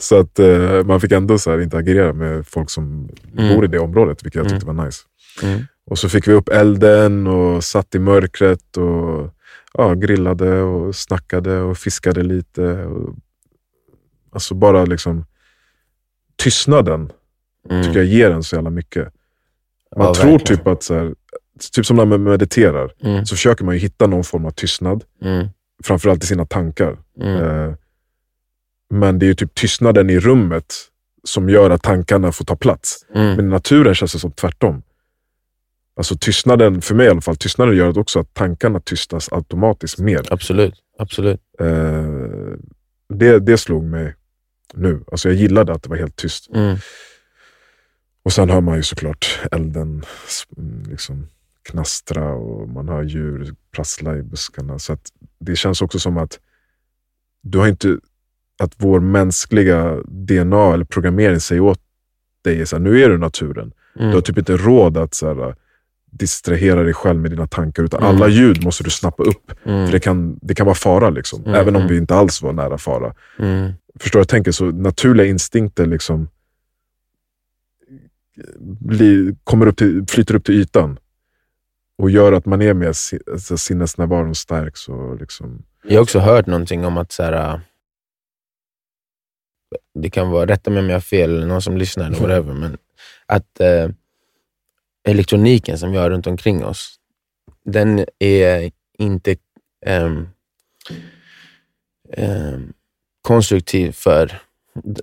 så 0.01 0.21
att 0.21 0.39
eh, 0.39 0.85
man 0.85 1.01
fick 1.01 1.13
ändå 1.13 1.39
så 1.39 1.51
här 1.51 1.61
interagera 1.61 2.13
med 2.13 2.47
folk 2.47 2.71
som 2.71 3.09
Mm. 3.39 3.55
bor 3.55 3.65
i 3.65 3.69
det 3.69 3.79
området, 3.79 4.25
vilket 4.25 4.35
jag 4.39 4.47
Mm. 4.47 4.59
tyckte 4.59 4.73
var 4.75 4.85
nice. 4.85 5.03
Mm. 5.43 5.61
Och 5.91 5.99
så 5.99 6.09
fick 6.09 6.29
vi 6.29 6.33
upp 6.33 6.49
elden 6.49 7.27
och 7.27 7.65
satt 7.65 7.95
i 7.95 7.99
mörkret 7.99 8.77
och 8.77 9.31
ja, 9.75 9.95
grillade 9.95 10.61
och 10.63 10.97
snackade 10.97 11.61
och 11.61 11.79
fiskade 11.79 12.23
lite. 12.23 12.63
Och, 12.85 13.15
alltså 14.33 14.55
bara 14.55 14.85
liksom 14.85 15.25
tystnaden 16.37 17.13
Mm. 17.71 17.83
tycker 17.85 17.99
jag 17.99 18.07
ger 18.07 18.31
en 18.31 18.43
så 18.43 18.55
jävla 18.57 18.71
mycket. 18.71 19.09
Man 19.97 20.07
Ja, 20.07 20.15
tror 20.15 20.31
verkligen. 20.31 20.59
typ 20.59 20.67
att, 20.67 20.83
så 20.83 20.95
här, 20.95 21.15
typ 21.73 21.87
som 21.87 21.97
när 21.97 22.05
man 22.05 22.23
mediterar, 22.23 22.93
Mm. 23.03 23.27
så 23.27 23.35
försöker 23.35 23.65
man 23.65 23.75
ju 23.75 23.81
hitta 23.81 24.07
någon 24.07 24.25
form 24.25 24.45
av 24.47 24.51
tystnad. 24.51 25.05
Mm. 25.23 25.47
Framförallt 25.85 26.25
i 26.25 26.27
sina 26.27 26.47
tankar. 26.47 26.99
Mm. 27.21 27.45
Eh, 27.45 27.75
men 28.91 29.19
det 29.19 29.27
är 29.27 29.29
ju 29.29 29.35
typ 29.35 29.55
tystnaden 29.55 30.11
i 30.11 30.19
rummet 30.19 30.75
som 31.25 31.49
gör 31.49 31.71
att 31.71 31.83
tankarna 31.83 32.33
får 32.33 32.45
ta 32.45 32.57
plats. 32.57 33.07
Mm. 33.15 33.37
Men 33.37 33.47
i 33.47 33.49
naturen 33.49 33.95
känns 33.95 34.13
det 34.13 34.19
som 34.19 34.33
tvärtom. 34.33 34.83
Alltså 35.97 36.17
tystnaden, 36.17 36.83
för 36.83 36.95
mig 36.95 37.07
i 37.07 37.11
alla 37.11 37.21
fall, 37.21 37.37
tystnaden 37.37 37.77
gör 37.77 37.99
också 37.99 38.21
att 38.21 38.35
tankarna 38.35 38.81
tystas 38.81 39.33
automatiskt 39.33 39.99
mer. 39.99 40.23
Absolut. 40.31 40.75
Absolut. 40.99 41.41
Eh, 41.61 42.05
det, 43.09 43.39
det 43.39 43.59
slog 43.59 43.85
mig 43.85 44.15
nu. 44.75 45.05
Alltså 45.11 45.29
jag 45.29 45.37
gillade 45.37 45.73
att 45.73 45.83
det 45.83 45.89
var 45.89 45.97
helt 45.97 46.17
tyst. 46.17 46.51
Mm. 46.55 46.77
Och 48.23 48.33
sen 48.33 48.51
hör 48.51 48.61
man 48.61 48.77
ju 48.77 48.83
såklart 48.83 49.41
elden 49.53 50.05
liksom 50.89 51.29
knastra 51.67 52.33
och 52.33 52.69
man 52.69 52.89
hör 52.89 53.03
djur 53.03 53.55
prassla 53.73 54.17
i 54.17 54.23
buskarna. 54.23 54.79
Så 54.79 54.93
att 54.93 55.13
det 55.39 55.57
känns 55.57 55.83
också 55.83 55.99
som 55.99 56.17
att 56.17 56.39
du 57.43 57.59
har 57.59 57.69
inte 57.69 57.99
att 58.59 58.73
vår 58.77 59.01
mänskliga 59.01 60.03
DNA 60.05 60.75
eller 60.75 60.85
programmering 60.85 61.41
säger 61.41 61.61
åt 61.61 61.81
dig 62.45 62.67
så 62.67 62.77
här, 62.77 62.83
nu 62.83 63.03
är 63.03 63.09
du 63.09 63.19
naturen. 63.19 63.73
Mm. 63.97 64.11
Du 64.11 64.17
har 64.17 64.21
typ 64.21 64.39
inte 64.39 64.57
råd 64.57 64.97
att 64.97 65.15
så 65.15 65.27
här, 65.27 65.55
distrahera 66.11 66.83
dig 66.83 66.95
själv 66.95 67.21
med 67.21 67.31
dina 67.31 67.47
tankar, 67.47 67.83
utan 67.83 68.03
Mm. 68.03 68.17
alla 68.17 68.29
ljud 68.29 68.65
måste 68.65 68.85
du 68.85 68.91
snappa 68.91 69.23
upp. 69.23 69.53
Mm. 69.65 69.87
För 69.87 69.93
det 69.93 70.01
kan, 70.01 70.39
det 70.43 70.55
kan 70.55 70.67
vara 70.67 70.75
fara, 70.75 71.11
liksom. 71.11 71.41
Mm, 71.41 71.55
även 71.55 71.77
om 71.77 71.83
mm. 71.83 71.93
vi 71.93 71.99
inte 71.99 72.15
alls 72.15 72.43
var 72.43 72.53
nära 72.53 72.79
fara. 72.79 73.15
Mm. 73.39 73.73
Förstår 73.99 74.19
du 74.19 74.21
jag 74.21 74.29
tänker? 74.29 74.53
Så 74.53 74.65
naturliga 74.65 75.27
instinkter 75.27 75.87
liksom 75.87 76.29
blir, 78.69 79.37
kommer 79.45 79.67
upp 79.67 79.77
till, 79.77 80.05
flyter 80.09 80.35
upp 80.35 80.45
till 80.45 80.55
ytan 80.55 80.99
och 81.99 82.11
gör 82.11 82.33
att 82.33 82.47
man 82.47 82.63
är 82.63 82.75
mer 82.75 82.89
alltså, 83.33 83.59
sinnesnärvaron 83.59 84.35
stark. 84.35 84.77
Så 84.77 85.15
liksom, 85.15 85.63
Jag 85.83 85.97
har 85.97 86.03
också 86.03 86.19
hört 86.19 86.47
någonting 86.47 86.85
om 86.85 86.97
att 86.97 87.13
så 87.13 87.23
här, 87.23 87.33
äh, 87.33 87.61
det 89.95 90.11
kan 90.11 90.31
vara, 90.31 90.47
rätta 90.47 90.71
mig 90.71 90.81
om 90.81 90.89
jag 90.89 90.97
har 90.97 91.01
fel, 91.01 91.35
eller 91.35 91.47
någon 91.47 91.63
som 91.63 91.77
lyssnar, 91.77 92.07
eller 92.07 92.19
whatever, 92.21 92.55
men 92.55 92.79
att 93.27 93.61
eh, 93.61 93.89
elektroniken 95.09 95.79
som 95.79 95.93
vi 95.93 95.99
har 95.99 96.11
runt 96.11 96.27
omkring 96.27 96.65
oss, 96.65 96.97
den 97.65 98.05
är 98.19 98.71
inte 98.99 99.37
eh, 99.87 100.13
eh, 102.13 102.59
konstruktiv 103.23 103.93
för 103.93 104.43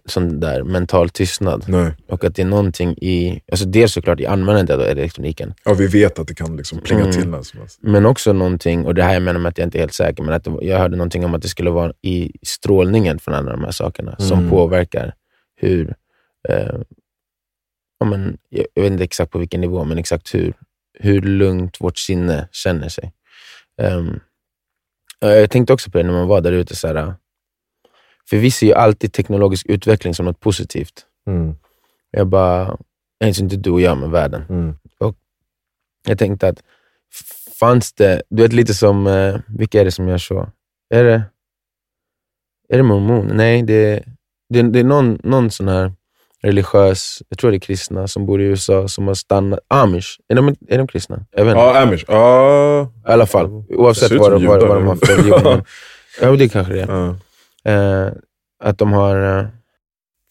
sån 0.05 0.39
där 0.39 0.63
mental 0.63 1.09
tystnad. 1.09 1.65
nej. 1.67 1.91
Och 2.07 2.23
att 2.23 2.35
det 2.35 2.41
är 2.41 2.45
någonting 2.45 2.91
i, 2.91 3.41
alltså 3.51 3.65
dels 3.65 3.93
såklart 3.93 4.19
i 4.19 4.25
användandet 4.25 4.75
av 4.75 4.81
elektroniken, 4.81 5.53
Ja, 5.65 5.73
vi 5.73 5.87
vet 5.87 6.19
att 6.19 6.27
det 6.27 6.35
kan 6.35 6.57
liksom 6.57 6.79
plinga 6.79 7.01
Mm. 7.01 7.11
till 7.13 7.27
när 7.29 7.41
som 7.41 7.59
helst. 7.59 7.79
men 7.81 8.05
också 8.05 8.33
någonting, 8.33 8.85
och 8.85 8.95
det 8.95 9.03
här 9.03 9.13
jag 9.13 9.23
menar 9.23 9.39
med 9.39 9.49
att 9.49 9.57
jag 9.57 9.67
inte 9.67 9.77
är 9.77 9.79
helt 9.79 9.93
säker, 9.93 10.23
men 10.23 10.33
att 10.33 10.43
det, 10.43 10.57
jag 10.61 10.79
hörde 10.79 10.95
någonting 10.97 11.25
om 11.25 11.33
att 11.33 11.41
det 11.41 11.47
skulle 11.49 11.69
vara 11.69 11.93
i 12.01 12.31
strålningen 12.41 13.19
från 13.19 13.33
alla 13.35 13.51
de 13.51 13.63
här 13.63 13.71
sakerna 13.71 14.15
som 14.19 14.37
Mm. 14.39 14.49
påverkar 14.49 15.13
hur, 15.55 15.95
eh, 16.49 16.75
ja, 17.99 18.05
men, 18.05 18.37
jag, 18.49 18.65
vet 18.75 18.91
inte 18.91 19.03
exakt 19.03 19.31
på 19.31 19.39
vilken 19.39 19.61
nivå, 19.61 19.83
men 19.83 19.97
exakt 19.97 20.35
hur, 20.35 20.53
hur 20.99 21.21
lugnt 21.21 21.81
vårt 21.81 21.97
sinne 21.97 22.47
känner 22.51 22.89
sig. 22.89 23.13
Ja, 25.19 25.29
jag 25.35 25.49
tänkte 25.51 25.73
också 25.73 25.91
på 25.91 25.97
det 25.97 26.03
när 26.03 26.13
man 26.13 26.27
var 26.27 26.41
där 26.41 26.51
ute, 26.51 26.75
så 26.75 26.87
här, 26.87 27.13
för 28.29 28.37
vi 28.37 28.51
ser 28.51 28.67
ju 28.67 28.73
alltid 28.73 29.13
teknologisk 29.13 29.65
utveckling 29.69 30.13
som 30.13 30.25
något 30.25 30.39
positivt. 30.39 31.05
Mm. 31.27 31.55
Jag 32.11 32.27
bara, 32.27 32.77
ens 33.23 33.39
inte 33.39 33.55
du 33.55 33.69
och 33.71 33.81
jag 33.81 33.97
med 33.97 34.09
världen. 34.09 34.45
Mm. 34.49 34.75
Jag 36.07 36.17
tänkte 36.19 36.47
att 36.47 36.63
fanns 37.59 37.93
det, 37.93 38.21
du 38.29 38.43
vet 38.43 38.53
lite 38.53 38.73
som, 38.73 39.07
eh, 39.07 39.35
vilka 39.47 39.81
är 39.81 39.85
det 39.85 39.91
som 39.91 40.07
gör 40.07 40.17
så? 40.17 40.49
Är 40.89 41.03
det, 41.03 41.23
är 42.69 42.77
det 42.77 42.83
mormon? 42.83 43.31
Nej, 43.33 43.61
det, 43.63 44.03
det, 44.49 44.61
det 44.61 44.79
är 44.79 44.83
någon, 44.83 45.19
någon 45.23 45.51
sån 45.51 45.67
här 45.67 45.93
religiös, 46.41 47.21
jag 47.29 47.39
tror 47.39 47.51
det 47.51 47.57
är 47.57 47.59
kristna, 47.59 48.07
som 48.07 48.25
bor 48.25 48.41
i 48.41 48.45
USA 48.45 48.87
som 48.87 49.07
har 49.07 49.13
stannat, 49.13 49.59
amish, 49.67 50.19
är 50.27 50.35
de, 50.35 50.55
är 50.67 50.77
de 50.77 50.87
kristna? 50.87 51.25
Jag 51.31 51.45
vet 51.45 51.51
inte. 51.51 51.59
Ja, 51.61 51.81
Amish. 51.81 52.05
Ja. 52.07 52.91
I 53.07 53.11
alla 53.11 53.25
fall, 53.25 53.45
oavsett 53.69 54.11
vad, 54.11 54.31
de- 54.31 54.45
vad, 54.45 54.67
vad 54.67 54.77
de 54.77 54.87
har 54.87 54.95
för 54.95 55.05
religion. 55.15 55.63
Ja, 56.21 56.31
det 56.35 56.49
kanske 56.49 56.73
det 56.73 56.81
är. 56.81 56.87
ja. 56.87 57.15
Eh, 57.65 58.09
att 58.63 58.77
de 58.77 58.93
har, 58.93 59.39
eh, 59.39 59.45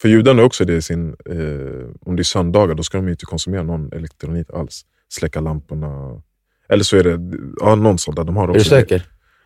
För 0.01 0.09
judarna 0.09 0.41
är 0.41 0.45
också 0.45 0.65
det 0.65 0.81
sin, 0.81 1.09
eh, 1.25 1.89
om 2.01 2.15
det 2.15 2.21
är 2.21 2.23
söndagar, 2.23 2.75
då 2.75 2.83
ska 2.83 2.97
de 2.97 3.07
inte 3.09 3.25
konsumera 3.25 3.63
någon 3.63 3.93
elektronik 3.93 4.47
alls. 4.53 4.81
Släcka 5.09 5.39
lamporna. 5.41 6.21
Eller 6.69 6.83
så 6.83 6.97
är 6.97 7.03
det 7.03 7.19
ja, 7.59 7.75
någon 7.75 7.97
sån 7.97 8.15
där 8.15 8.23
de 8.23 8.35
har 8.37 8.43
är 8.43 8.49
också. 8.49 8.59
du 8.59 8.65
säker? 8.65 8.97
Det. 8.99 9.05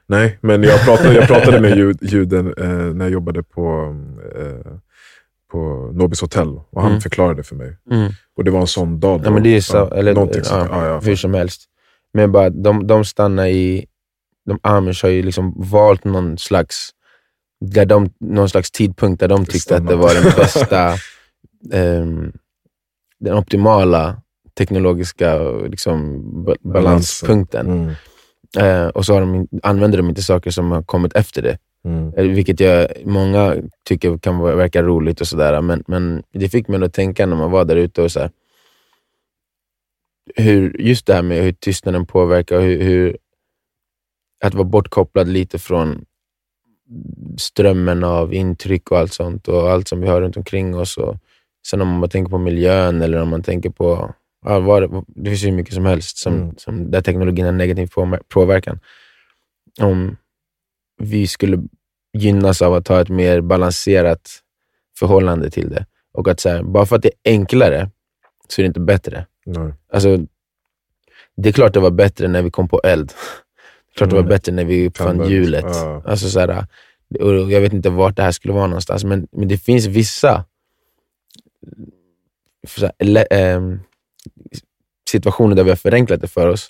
Nej, 0.10 0.38
men 0.41 0.63
jag 0.63 0.86
pratade, 0.86 1.13
jag 1.15 1.28
pratade 1.28 1.62
med 1.62 1.78
jud, 1.78 1.97
juden 2.02 2.54
eh, 2.58 2.67
när 2.69 3.06
jag 3.06 3.12
jobbade 3.12 3.43
på, 3.43 3.95
eh, 4.36 4.71
på 5.52 5.91
Nobis 5.93 6.21
hotell 6.21 6.60
och 6.69 6.82
han 6.82 6.91
Mm. 6.91 7.02
förklarade 7.02 7.43
för 7.43 7.56
mig. 7.56 7.78
Mm. 7.91 8.12
Och 8.38 8.43
det 8.43 8.52
var 8.52 8.60
en 8.62 8.67
sån 8.67 9.00
dag. 9.00 9.21
Ja, 9.26 9.32
men 9.32 9.43
det 9.43 9.56
är 9.56 9.62
så, 9.62 9.89
eller. 9.93 10.15
Ja, 10.15 10.86
ja, 10.88 11.00
hur 11.00 11.15
som 11.15 11.34
helst. 11.34 11.62
Men 12.13 12.32
bara, 12.32 12.50
de, 12.50 12.88
de 12.88 13.06
stannar 13.06 13.47
i 13.47 13.86
de 14.45 14.60
amish 14.63 15.04
har 15.04 15.10
ju 15.10 15.23
liksom 15.23 15.54
valt 15.71 16.04
någon 16.04 16.38
slags, 16.38 16.89
där 17.59 17.85
de, 17.85 18.09
någon 18.19 18.49
slags 18.49 18.71
tidpunkt 18.71 19.19
där 19.19 19.27
de 19.27 19.45
tyckte 19.45 19.77
att 19.77 19.87
det 19.87 19.95
var 19.95 20.13
den 20.13 20.23
bästa, 20.23 20.93
um, 21.73 22.33
den 23.19 23.33
optimala 23.33 24.21
teknologiska 24.57 25.39
liksom, 25.49 26.23
balanspunkten. 26.61 27.67
Mm. 27.67 27.95
Uh, 28.59 28.87
och 28.87 29.05
så 29.05 29.19
de, 29.19 29.47
använder 29.63 29.97
de 29.97 30.09
inte 30.09 30.23
saker 30.23 30.51
som 30.51 30.71
har 30.71 30.83
kommit 30.83 31.13
efter 31.15 31.41
det. 31.41 31.57
Mm. 31.85 32.13
Eh, 32.17 32.23
vilket 32.23 32.59
jag, 32.59 32.87
många 33.05 33.55
tycker 33.85 34.17
kan 34.17 34.41
verka 34.41 34.83
roligt 34.83 35.21
och 35.21 35.27
sådär, 35.27 35.61
men, 35.61 35.83
men 35.87 36.23
det 36.31 36.49
fick 36.49 36.67
mig 36.67 36.83
att 36.83 36.93
tänka 36.93 37.25
när 37.25 37.35
man 37.35 37.51
var 37.51 37.65
där 37.65 37.75
ute 37.75 38.01
och 38.01 38.11
så 38.11 38.19
här, 38.19 38.31
hur, 40.35 40.81
just 40.81 41.05
det 41.05 41.13
här 41.13 41.21
med 41.21 41.43
hur 41.43 41.51
tystnaden 41.51 42.05
påverkar, 42.05 42.59
hur, 42.59 42.81
hur 42.83 43.17
att 44.43 44.53
vara 44.53 44.63
bortkopplad 44.63 45.27
lite 45.27 45.59
från 45.59 46.05
strömmen 47.38 48.04
av 48.04 48.34
intryck 48.34 48.91
och 48.91 48.97
allt 48.97 49.13
sånt 49.13 49.47
och 49.47 49.71
allt 49.71 49.88
som 49.88 50.02
vi 50.02 50.08
har 50.08 50.21
runt 50.21 50.38
omkring 50.38 50.76
oss. 50.76 50.97
Och 50.97 51.15
sen 51.67 51.82
om 51.82 51.88
man 51.88 52.10
tänker 52.10 52.30
på 52.30 52.38
miljön 52.38 53.02
eller 53.02 53.21
om 53.21 53.30
man 53.30 53.43
tänker 53.43 53.69
på, 53.69 54.13
ja, 54.45 54.60
vad, 54.60 55.06
det 55.08 55.30
finns 55.30 55.43
ju 55.43 55.52
mycket 55.52 55.73
som 55.73 55.86
helst 55.86 56.17
som, 56.17 56.34
mm. 56.34 56.56
som, 56.58 56.91
där 56.91 57.02
teknologin 57.02 57.45
har 57.45 57.52
negativ 57.52 57.89
påverkan. 58.28 58.80
Om 59.82 60.17
vi 60.97 61.28
skulle 61.28 61.63
gynnas 62.13 62.62
av 62.62 62.73
att 62.73 62.88
ha 62.88 63.02
ett 63.02 63.10
mer 63.10 63.41
balanserat 63.41 64.30
förhållande 65.00 65.50
till 65.50 65.69
det. 65.69 65.86
Och 66.13 66.28
att 66.28 66.39
så 66.39 66.50
här, 66.50 66.63
bara 66.63 66.86
för 66.86 66.95
att 66.95 67.02
det 67.02 67.12
är 67.23 67.32
enklare 67.32 67.89
så 68.47 68.62
är 68.62 68.63
det 68.63 68.67
inte 68.67 68.80
bättre. 68.80 69.26
Nej. 69.45 69.73
Alltså, 69.93 70.17
det 71.38 71.50
är 71.50 71.54
klart 71.54 71.73
det 71.73 71.80
var 71.80 71.91
bättre 71.91 72.28
när 72.28 72.41
vi 72.41 72.52
kom 72.52 72.67
på 72.67 72.82
eld. 72.84 73.13
Klart 73.97 74.10
det 74.10 74.15
var 74.15 74.21
mm. 74.21 74.29
bättre 74.29 74.51
när 74.51 74.65
vi 74.65 74.88
uppfann 74.88 75.29
hjulet. 75.29 75.65
Ja. 75.67 76.03
Alltså, 76.05 76.29
så 76.29 76.39
här, 76.39 76.65
och 77.19 77.51
jag 77.51 77.62
vet 77.62 77.73
inte 77.73 77.89
vart 77.89 78.15
det 78.15 78.23
här 78.23 78.31
skulle 78.31 78.53
vara 78.53 78.67
någonstans, 78.67 79.03
men, 79.03 79.27
men 79.31 79.47
det 79.47 79.57
finns 79.57 79.86
vissa 79.86 80.45
här, 82.99 83.33
eh, 83.33 83.62
situationer 85.10 85.55
där 85.55 85.63
vi 85.63 85.69
har 85.69 85.77
förenklat 85.77 86.21
det 86.21 86.27
för 86.27 86.47
oss, 86.47 86.69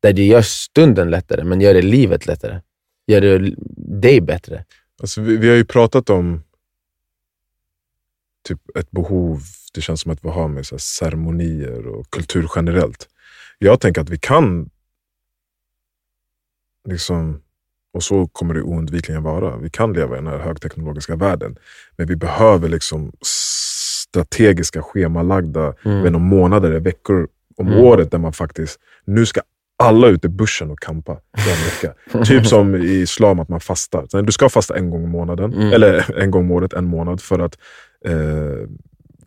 där 0.00 0.12
det 0.12 0.26
gör 0.26 0.42
stunden 0.42 1.10
lättare, 1.10 1.44
men 1.44 1.60
gör 1.60 1.74
det 1.74 1.82
livet 1.82 2.26
lättare. 2.26 2.60
Gör 3.06 3.20
det 3.20 3.54
dig 4.00 4.20
bättre. 4.20 4.64
Alltså, 5.00 5.20
vi, 5.20 5.36
vi 5.36 5.48
har 5.48 5.56
ju 5.56 5.64
pratat 5.64 6.10
om 6.10 6.42
typ 8.48 8.76
ett 8.76 8.90
behov, 8.90 9.40
det 9.74 9.80
känns 9.80 10.00
som 10.00 10.12
att 10.12 10.24
vi 10.24 10.28
har 10.28 10.48
med 10.48 10.66
så 10.66 10.78
ceremonier 10.78 11.86
och 11.86 12.10
kultur 12.10 12.48
generellt. 12.56 13.08
Jag 13.58 13.80
tänker 13.80 14.00
att 14.00 14.10
vi 14.10 14.18
kan, 14.18 14.70
liksom, 16.88 17.40
och 17.92 18.02
så 18.02 18.26
kommer 18.26 18.54
det 18.54 18.62
oundvikligen 18.62 19.22
vara, 19.22 19.56
vi 19.56 19.70
kan 19.70 19.92
leva 19.92 20.14
i 20.14 20.18
den 20.18 20.26
här 20.26 20.38
högteknologiska 20.38 21.16
världen. 21.16 21.56
Men 21.96 22.06
vi 22.06 22.16
behöver 22.16 22.68
liksom 22.68 23.12
strategiska, 23.24 24.82
schemalagda 24.82 25.74
mm. 25.84 26.22
månader, 26.22 26.80
veckor 26.80 27.28
om 27.56 27.66
mm. 27.66 27.78
året 27.78 28.10
där 28.10 28.18
man 28.18 28.32
faktiskt, 28.32 28.80
nu 29.04 29.26
ska 29.26 29.40
alla 29.82 30.08
ut 30.08 30.24
i 30.24 30.28
bussen 30.28 30.70
och 30.70 30.80
kampa 30.80 31.12
en 31.12 31.64
vecka. 31.64 31.94
typ 32.24 32.46
som 32.46 32.74
i 32.74 33.00
islam, 33.00 33.40
att 33.40 33.48
man 33.48 33.60
fastar. 33.60 34.22
Du 34.22 34.32
ska 34.32 34.48
fasta 34.48 34.76
en 34.76 34.90
gång 34.90 35.04
i 35.04 35.06
månaden, 35.06 35.52
mm. 35.52 35.72
eller 35.72 36.20
en 36.20 36.30
gång 36.30 36.44
om 36.44 36.50
året, 36.50 36.72
en 36.72 36.84
månad, 36.84 37.20
för 37.20 37.38
att 37.38 37.58
eh, 38.04 38.68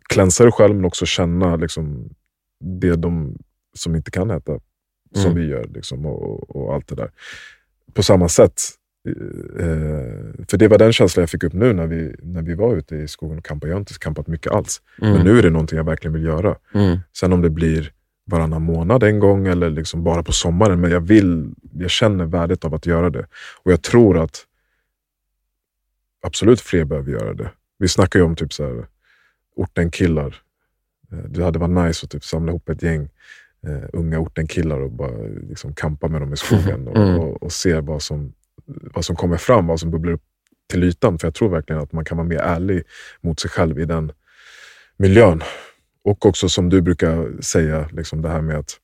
klänsa 0.08 0.44
dig 0.44 0.52
själv, 0.52 0.74
men 0.74 0.84
också 0.84 1.06
känna 1.06 1.56
liksom, 1.56 2.08
det 2.64 2.96
de 2.96 3.38
som 3.74 3.96
inte 3.96 4.10
kan 4.10 4.30
äta, 4.30 4.52
som 5.14 5.30
mm. 5.30 5.34
vi 5.34 5.46
gör. 5.46 5.66
Liksom, 5.74 6.06
och, 6.06 6.56
och, 6.56 6.74
allt 6.74 6.88
det 6.88 6.94
där. 6.94 7.10
På 7.92 8.02
samma 8.02 8.28
sätt, 8.28 8.60
eh, 9.58 10.44
för 10.48 10.56
det 10.56 10.68
var 10.68 10.78
den 10.78 10.92
känslan 10.92 11.22
jag 11.22 11.30
fick 11.30 11.44
upp 11.44 11.52
nu 11.52 11.72
när 11.72 11.86
vi, 11.86 12.14
när 12.22 12.42
vi 12.42 12.54
var 12.54 12.76
ute 12.76 12.96
i 12.96 13.08
skogen 13.08 13.38
och 13.38 13.44
campade. 13.44 13.70
Jag 13.70 13.76
har 13.76 13.80
inte 13.80 13.94
campat 13.94 14.26
mycket 14.26 14.52
alls, 14.52 14.82
mm. 15.02 15.12
men 15.12 15.26
nu 15.26 15.38
är 15.38 15.42
det 15.42 15.50
någonting 15.50 15.76
jag 15.76 15.84
verkligen 15.84 16.12
vill 16.12 16.24
göra. 16.24 16.56
Mm. 16.74 16.98
Sen 17.12 17.32
om 17.32 17.42
det 17.42 17.50
blir 17.50 17.92
varannan 18.24 18.62
månad 18.62 19.02
en 19.02 19.18
gång 19.18 19.46
eller 19.46 19.70
liksom 19.70 20.04
bara 20.04 20.22
på 20.22 20.32
sommaren. 20.32 20.80
Men 20.80 20.90
jag, 20.90 21.00
vill, 21.00 21.54
jag 21.72 21.90
känner 21.90 22.24
värdet 22.24 22.64
av 22.64 22.74
att 22.74 22.86
göra 22.86 23.10
det. 23.10 23.26
Och 23.62 23.72
jag 23.72 23.82
tror 23.82 24.18
att 24.18 24.46
absolut 26.22 26.60
fler 26.60 26.84
behöver 26.84 27.12
göra 27.12 27.34
det. 27.34 27.50
Vi 27.78 27.88
snackar 27.88 28.18
ju 28.18 28.24
om 28.24 28.36
typ 28.36 28.52
så 28.52 28.64
här, 28.64 28.86
ortenkillar. 29.56 30.36
Eh, 31.12 31.18
det 31.18 31.44
hade 31.44 31.58
varit 31.58 31.86
nice 31.86 32.04
att 32.04 32.10
typ 32.10 32.24
samla 32.24 32.52
ihop 32.52 32.68
ett 32.68 32.82
gäng 32.82 33.08
uh, 33.68 33.84
unga 33.92 34.18
ortenkillar 34.18 34.80
och 34.80 34.90
bara 34.90 35.22
liksom 35.48 35.74
kampa 35.74 36.08
med 36.08 36.20
dem 36.20 36.32
i 36.32 36.36
skogen 36.36 36.88
och, 36.88 36.96
mm. 36.96 37.18
och, 37.18 37.42
och, 37.42 37.52
se 37.52 37.80
vad 37.80 38.02
som, 38.02 38.32
vad 38.66 39.04
som 39.04 39.16
kommer 39.16 39.36
fram, 39.36 39.66
vad 39.66 39.80
som 39.80 39.90
bubblar 39.90 40.12
upp 40.12 40.22
till 40.68 40.84
ytan. 40.84 41.18
För 41.18 41.26
jag 41.26 41.34
tror 41.34 41.48
verkligen 41.48 41.82
att 41.82 41.92
man 41.92 42.04
kan 42.04 42.16
vara 42.16 42.28
mer 42.28 42.38
ärlig 42.38 42.82
mot 43.20 43.40
sig 43.40 43.50
själv 43.50 43.80
i 43.80 43.84
den 43.84 44.12
miljön. 44.96 45.42
Och 46.04 46.26
också 46.26 46.48
som 46.48 46.68
du 46.68 46.80
brukar 46.80 47.42
säga, 47.42 47.88
liksom 47.92 48.22
det 48.22 48.28
här 48.28 48.40
med 48.40 48.58
att 48.58 48.78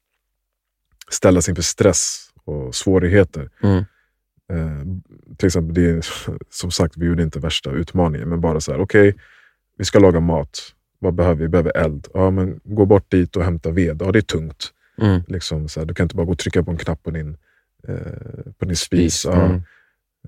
ställas 1.10 1.48
inför 1.48 1.62
stress 1.62 2.30
och 2.44 2.74
svårigheter. 2.74 3.50
Mm. 3.62 3.84
Eh, 4.52 4.82
till 5.36 5.46
exempel, 5.46 5.74
det 5.74 5.90
är, 5.90 6.06
som 6.50 6.70
sagt, 6.70 6.96
vi 6.96 7.06
gjorde 7.06 7.22
inte 7.22 7.38
värsta 7.38 7.70
utmaningen, 7.70 8.28
men 8.28 8.40
bara 8.40 8.60
så 8.60 8.72
här, 8.72 8.80
okej, 8.80 9.08
okay, 9.08 9.20
vi 9.78 9.84
ska 9.84 9.98
laga 9.98 10.20
mat. 10.20 10.74
Vad 10.98 11.14
behöver 11.14 11.36
vi? 11.36 11.42
Vi 11.42 11.48
behöver 11.48 11.76
eld. 11.76 12.08
Ja, 12.14 12.30
men 12.30 12.60
gå 12.64 12.86
bort 12.86 13.10
dit 13.10 13.36
och 13.36 13.44
hämta 13.44 13.70
ved. 13.70 14.02
Ja, 14.02 14.12
det 14.12 14.18
är 14.18 14.22
tungt. 14.22 14.72
Mm. 15.02 15.20
Liksom, 15.28 15.68
så 15.68 15.80
här, 15.80 15.86
du 15.86 15.94
kan 15.94 16.04
inte 16.04 16.16
bara 16.16 16.26
gå 16.26 16.32
och 16.32 16.38
trycka 16.38 16.62
på 16.62 16.70
en 16.70 16.76
knapp 16.76 17.02
på 17.02 17.10
din, 17.10 17.36
eh, 17.88 18.52
på 18.58 18.64
din 18.64 18.76
spis. 18.76 19.24
Ja. 19.24 19.44
Mm. 19.44 19.62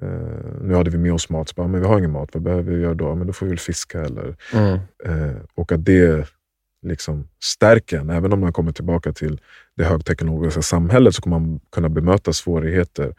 Uh, 0.03 0.63
nu 0.63 0.75
hade 0.75 0.91
vi 0.91 0.99
med 0.99 1.13
oss 1.13 1.29
mat, 1.29 1.49
så 1.49 1.55
bara, 1.57 1.69
men 1.69 1.81
vi 1.81 1.87
har 1.87 1.99
ingen 1.99 2.11
mat, 2.11 2.31
vad 2.33 2.43
behöver 2.43 2.73
vi 2.73 2.83
göra 2.83 2.95
då? 2.95 3.15
Men 3.15 3.27
då 3.27 3.33
får 3.33 3.47
vi 3.47 3.51
väl 3.51 3.59
fiska. 3.59 4.01
Eller, 4.01 4.37
mm. 4.53 4.79
uh, 5.09 5.37
och 5.55 5.73
att 5.73 5.85
det 5.85 6.29
liksom 6.83 7.29
stärker 7.45 7.99
en. 7.99 8.11
Även 8.11 8.33
om 8.33 8.41
man 8.41 8.53
kommer 8.53 8.73
tillbaka 8.73 9.13
till 9.13 9.41
det 9.77 9.85
högteknologiska 9.85 10.63
samhället 10.63 11.15
så 11.15 11.23
kommer 11.23 11.39
man 11.39 11.61
kunna 11.71 11.89
bemöta 11.89 12.33
svårigheter 12.33 13.15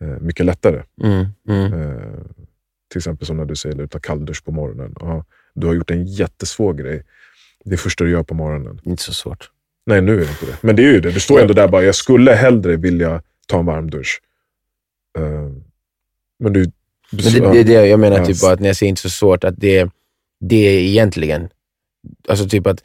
eh, 0.00 0.20
mycket 0.20 0.46
lättare. 0.46 0.82
Mm, 1.02 1.26
mm. 1.48 1.72
Till 2.90 2.98
exempel 2.98 3.26
som 3.26 3.36
när 3.36 3.44
du 3.44 3.56
säger 3.56 3.82
att 3.82 3.90
ta 3.90 3.98
kalldusch 3.98 4.44
på 4.44 4.52
morgonen. 4.52 4.94
Ja, 5.00 5.24
du 5.54 5.66
har 5.66 5.74
gjort 5.74 5.90
en 5.90 6.06
jättesvår 6.06 6.74
grej. 6.74 7.04
Det 7.64 7.76
första 7.76 8.04
du 8.04 8.10
gör 8.10 8.22
på 8.22 8.34
morgonen. 8.34 8.80
Inte 8.84 9.02
så 9.02 9.14
svårt. 9.14 9.50
Nej, 9.86 10.02
nu 10.02 10.12
är 10.12 10.16
det 10.16 10.30
inte 10.30 10.46
det. 10.46 10.56
Men 10.60 10.76
det 10.76 10.82
är 10.82 10.92
ju 10.92 11.00
det. 11.00 11.10
Du 11.10 11.20
står 11.20 11.40
ändå 11.40 11.54
där 11.54 11.68
bara, 11.68 11.82
jag 11.82 11.94
skulle 11.94 12.32
hellre 12.32 12.76
vilja 12.76 13.22
ta 13.46 13.58
en 13.58 13.66
varm 13.66 13.90
dusch. 13.90 14.20
Uh, 15.18 15.52
men 16.38 16.52
du... 16.52 16.70
Men 17.12 17.22
det, 17.24 17.52
det 17.52 17.62
det 17.62 17.86
jag 17.86 18.00
menar, 18.00 18.24
typ 18.24 18.40
bara 18.40 18.52
att 18.52 18.60
när 18.60 18.66
jag 18.66 18.76
säger 18.76 18.88
inte 18.88 19.02
så 19.02 19.10
svårt, 19.10 19.44
att 19.44 19.54
det, 19.58 19.90
det 20.40 20.56
är 20.56 20.80
egentligen, 20.80 21.48
alltså 22.28 22.48
typ 22.48 22.66
att 22.66 22.82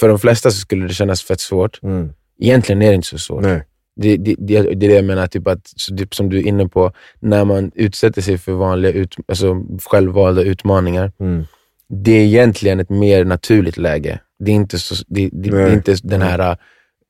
för 0.00 0.08
de 0.08 0.18
flesta 0.18 0.50
så 0.50 0.58
skulle 0.58 0.86
det 0.86 0.94
kännas 0.94 1.22
fett 1.22 1.40
svårt. 1.40 1.82
Mm. 1.82 2.12
Egentligen 2.38 2.82
är 2.82 2.88
det 2.88 2.94
inte 2.94 3.08
så 3.08 3.18
svårt. 3.18 3.42
Nej. 3.42 3.64
Det, 3.96 4.16
det, 4.16 4.34
det, 4.38 4.62
det 4.62 4.86
är 4.86 4.88
det 4.88 4.94
jag 4.94 5.04
menar, 5.04 5.26
typ 5.26 5.46
att, 5.46 5.72
typ 5.98 6.14
som 6.14 6.28
du 6.28 6.38
är 6.38 6.46
inne 6.46 6.68
på, 6.68 6.92
när 7.20 7.44
man 7.44 7.70
utsätter 7.74 8.22
sig 8.22 8.38
för 8.38 8.52
vanliga 8.52 8.92
ut, 8.92 9.16
alltså 9.28 9.64
självvalda 9.90 10.42
utmaningar. 10.42 11.12
Mm. 11.20 11.44
Det 11.88 12.12
är 12.12 12.24
egentligen 12.24 12.80
ett 12.80 12.90
mer 12.90 13.24
naturligt 13.24 13.76
läge. 13.76 14.20
Det 14.38 14.50
är 14.50 14.54
inte, 14.54 14.78
så, 14.78 15.04
det, 15.08 15.28
det, 15.32 15.50
det 15.50 15.62
är 15.62 15.72
inte 15.72 15.96
den 16.02 16.22
här 16.22 16.50
äh, 16.50 16.56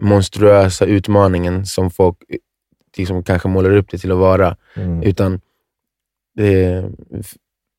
monstruösa 0.03 0.85
utmaningen 0.85 1.67
som 1.67 1.91
folk 1.91 2.17
liksom 2.97 3.23
kanske 3.23 3.49
målar 3.49 3.77
upp 3.77 3.91
det 3.91 3.99
till 3.99 4.13
att 4.13 4.19
vara. 4.19 4.57
Mm. 4.77 5.03
Utan 5.03 5.41
det, 6.37 6.85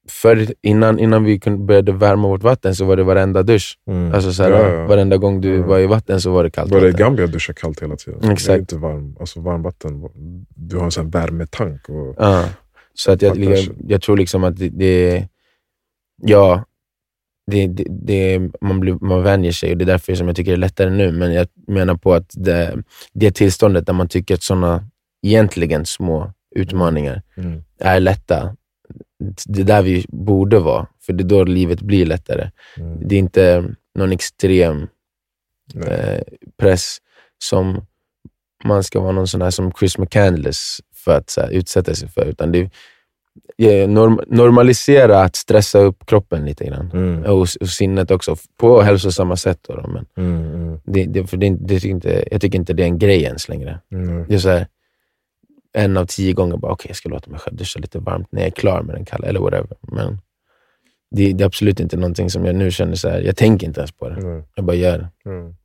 för 0.09 0.47
innan, 0.61 0.99
innan 0.99 1.23
vi 1.23 1.39
började 1.57 1.91
värma 1.91 2.27
vårt 2.27 2.43
vatten 2.43 2.75
så 2.75 2.85
var 2.85 2.97
det 2.97 3.03
varenda 3.03 3.43
dusch. 3.43 3.77
Mm. 3.89 4.13
Alltså 4.13 4.33
så 4.33 4.43
här, 4.43 4.51
ja, 4.51 4.69
ja. 4.69 4.87
Varenda 4.87 5.17
gång 5.17 5.41
du 5.41 5.55
mm. 5.55 5.67
var 5.67 5.79
i 5.79 5.87
vatten 5.87 6.21
så 6.21 6.31
var 6.31 6.43
det 6.43 6.49
kallt 6.49 6.71
Bara 6.71 6.87
i 6.87 6.91
Gambia 6.91 7.27
duschar 7.27 7.53
kallt 7.53 7.81
hela 7.81 7.95
tiden. 7.95 8.31
Exakt. 8.31 8.47
Det 8.47 8.53
är 8.53 8.57
inte 8.57 8.77
varm, 8.77 9.15
alltså 9.19 9.41
varmvatten. 9.41 10.09
Du 10.49 10.77
har 10.77 10.85
en 10.85 10.91
sån 10.91 11.09
värmetank. 11.09 11.89
Och 11.89 12.15
ja. 12.17 12.45
Så 12.93 13.11
att 13.11 13.21
jag, 13.21 13.37
jag, 13.37 13.65
jag, 13.87 14.01
tror 14.01 14.17
liksom 14.17 14.43
att 14.43 14.57
det, 14.57 14.69
det 14.69 15.27
ja, 16.21 16.63
det, 17.51 17.67
det, 17.67 17.83
det, 17.89 18.39
man, 18.61 18.79
blir, 18.79 18.97
man 19.01 19.23
vänjer 19.23 19.51
sig 19.51 19.71
och 19.71 19.77
det 19.77 19.83
är 19.83 19.85
därför 19.85 20.15
som 20.15 20.27
jag 20.27 20.35
tycker 20.35 20.51
det 20.51 20.55
är 20.55 20.59
lättare 20.59 20.89
nu. 20.89 21.11
Men 21.11 21.33
jag 21.33 21.47
menar 21.67 21.95
på 21.95 22.13
att 22.13 22.31
det, 22.33 22.83
det 23.13 23.31
tillståndet 23.31 23.85
där 23.85 23.93
man 23.93 24.07
tycker 24.07 24.35
att 24.35 24.43
sådana 24.43 24.89
egentligen 25.23 25.85
små 25.85 26.33
utmaningar 26.55 27.21
mm. 27.37 27.63
är 27.79 27.99
lätta, 27.99 28.55
det 29.45 29.61
är 29.61 29.65
där 29.65 29.81
vi 29.81 30.05
borde 30.09 30.59
vara, 30.59 30.87
för 31.01 31.13
det 31.13 31.23
är 31.23 31.25
då 31.25 31.43
livet 31.43 31.81
blir 31.81 32.05
lättare. 32.05 32.51
Mm. 32.77 33.07
Det 33.07 33.15
är 33.15 33.19
inte 33.19 33.75
någon 33.95 34.11
extrem 34.11 34.87
eh, 35.87 36.21
press 36.57 36.97
som 37.43 37.85
man 38.63 38.83
ska 38.83 38.99
vara 38.99 39.11
någon 39.11 39.27
sån 39.27 39.41
här 39.41 39.49
som 39.49 39.71
Chris 39.79 39.97
McCandless 39.97 40.79
för 40.95 41.17
att 41.17 41.33
här, 41.37 41.49
utsätta 41.49 41.95
sig 41.95 42.09
för, 42.09 42.25
utan 42.25 42.51
det 42.51 42.69
är 43.57 43.87
norm, 43.87 44.19
normalisera 44.27 45.21
att 45.21 45.35
stressa 45.35 45.79
upp 45.79 46.05
kroppen 46.05 46.45
lite 46.45 46.65
grann. 46.65 46.91
Mm. 46.93 47.23
Och, 47.23 47.47
och 47.61 47.69
sinnet 47.69 48.11
också, 48.11 48.35
på 48.57 48.81
hälsosamma 48.81 49.35
sätt. 49.35 49.59
Då, 49.67 49.75
då 49.75 49.87
men 49.87 50.05
mm. 50.17 50.79
Det, 50.83 51.05
det, 51.05 51.27
för 51.27 51.37
det, 51.37 51.49
det, 51.49 51.79
tycker 51.79 51.89
inte, 51.89 52.27
jag 52.31 52.41
tycker 52.41 52.59
inte 52.59 52.73
det 52.73 52.83
är 52.83 52.87
en 52.87 52.99
grej 52.99 53.23
ens 53.23 53.49
längre. 53.49 53.79
Det 54.27 54.35
är 54.35 54.39
så 54.39 54.49
här, 54.49 54.67
en 55.75 55.97
av 55.97 56.05
tio 56.05 56.33
gånger 56.33 56.57
bara, 56.57 56.71
okej, 56.71 56.83
okay, 56.83 56.89
jag 56.89 56.95
ska 56.97 57.09
låta 57.09 57.31
mig 57.31 57.39
själv 57.39 57.57
duscha 57.57 57.79
lite 57.79 57.99
varmt 57.99 58.31
när 58.31 58.41
jag 58.41 58.47
är 58.47 58.51
klar 58.51 58.81
med 58.81 58.95
den 58.95 59.05
kalla, 59.05 59.27
eller 59.27 59.39
whatever. 59.39 59.77
Men 59.81 60.21
det, 61.11 61.33
det, 61.33 61.43
är 61.43 61.45
absolut 61.45 61.79
inte 61.79 61.97
någonting 61.97 62.29
som 62.29 62.45
jag 62.45 62.55
nu 62.55 62.71
känner 62.71 62.95
så 62.95 63.09
här, 63.09 63.21
jag 63.21 63.35
tänker 63.35 63.67
inte 63.67 63.79
ens 63.79 63.91
på 63.91 64.09
det. 64.09 64.15
Mm. 64.15 64.43
Jag 64.55 64.65
bara 64.65 64.75
gör 64.75 64.97
det. 64.97 65.29
Mm. 65.29 65.55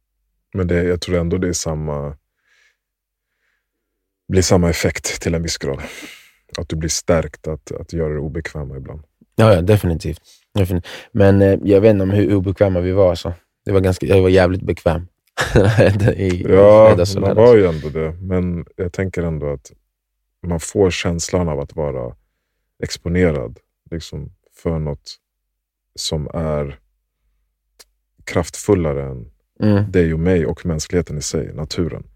Men 0.55 0.67
det, 0.67 0.83
jag 0.83 1.01
tror 1.01 1.19
ändå 1.19 1.39
det 1.39 1.49
är 1.49 1.53
samma, 1.53 2.17
blir 4.29 4.43
samma 4.43 4.71
effekt 4.71 5.21
till 5.21 5.35
en 5.35 5.43
viss 5.43 5.59
grad. 5.59 5.81
Att 6.59 6.69
du 6.69 6.77
blir 6.77 6.89
stärkt 6.89 7.49
att, 7.49 7.73
att 7.73 7.93
göra 7.93 8.13
det 8.13 8.21
obekväma 8.21 8.77
ibland. 8.77 9.03
Ja, 9.37 9.55
ja 9.55 9.61
definitivt. 9.61 10.21
definitivt. 10.55 10.91
Men 11.13 11.43
eh, 11.43 11.59
jag 11.65 11.81
vet 11.81 11.91
inte 11.91 12.03
om 12.03 12.11
hur 12.11 12.35
obekväma 12.35 12.81
vi 12.81 12.93
var. 12.93 13.15
Så. 13.15 13.33
Det 13.65 13.73
var 13.73 13.81
ganska, 13.81 14.07
jag 14.07 14.23
var 14.23 14.29
jävligt 14.29 14.63
bekväm. 14.63 15.07
I, 16.17 16.47
ja, 16.49 16.97
man 17.21 17.37
var 17.37 17.57
ju 17.57 17.67
ändå 17.67 17.89
det. 17.89 18.13
Men 18.13 18.65
jag 18.77 18.93
tänker 18.93 19.23
ändå 19.23 19.53
att 19.53 19.73
man 20.47 20.61
får 20.61 20.91
känslan 20.91 21.49
av 21.49 21.61
att 21.61 21.77
vara 21.77 22.17
exponerad 22.83 23.59
liksom, 23.91 24.33
för 24.53 24.79
något 24.79 25.17
som 25.95 26.29
är 26.35 26.79
kraftfullare 28.25 29.11
än 29.11 29.31
mm. 29.61 29.91
dig 29.91 30.15
och 30.15 30.21
mig 30.21 30.47
och 30.47 30.67
mänskligheten 30.67 31.19
i 31.19 31.23
sig, 31.23 31.55
naturen. 31.55 32.07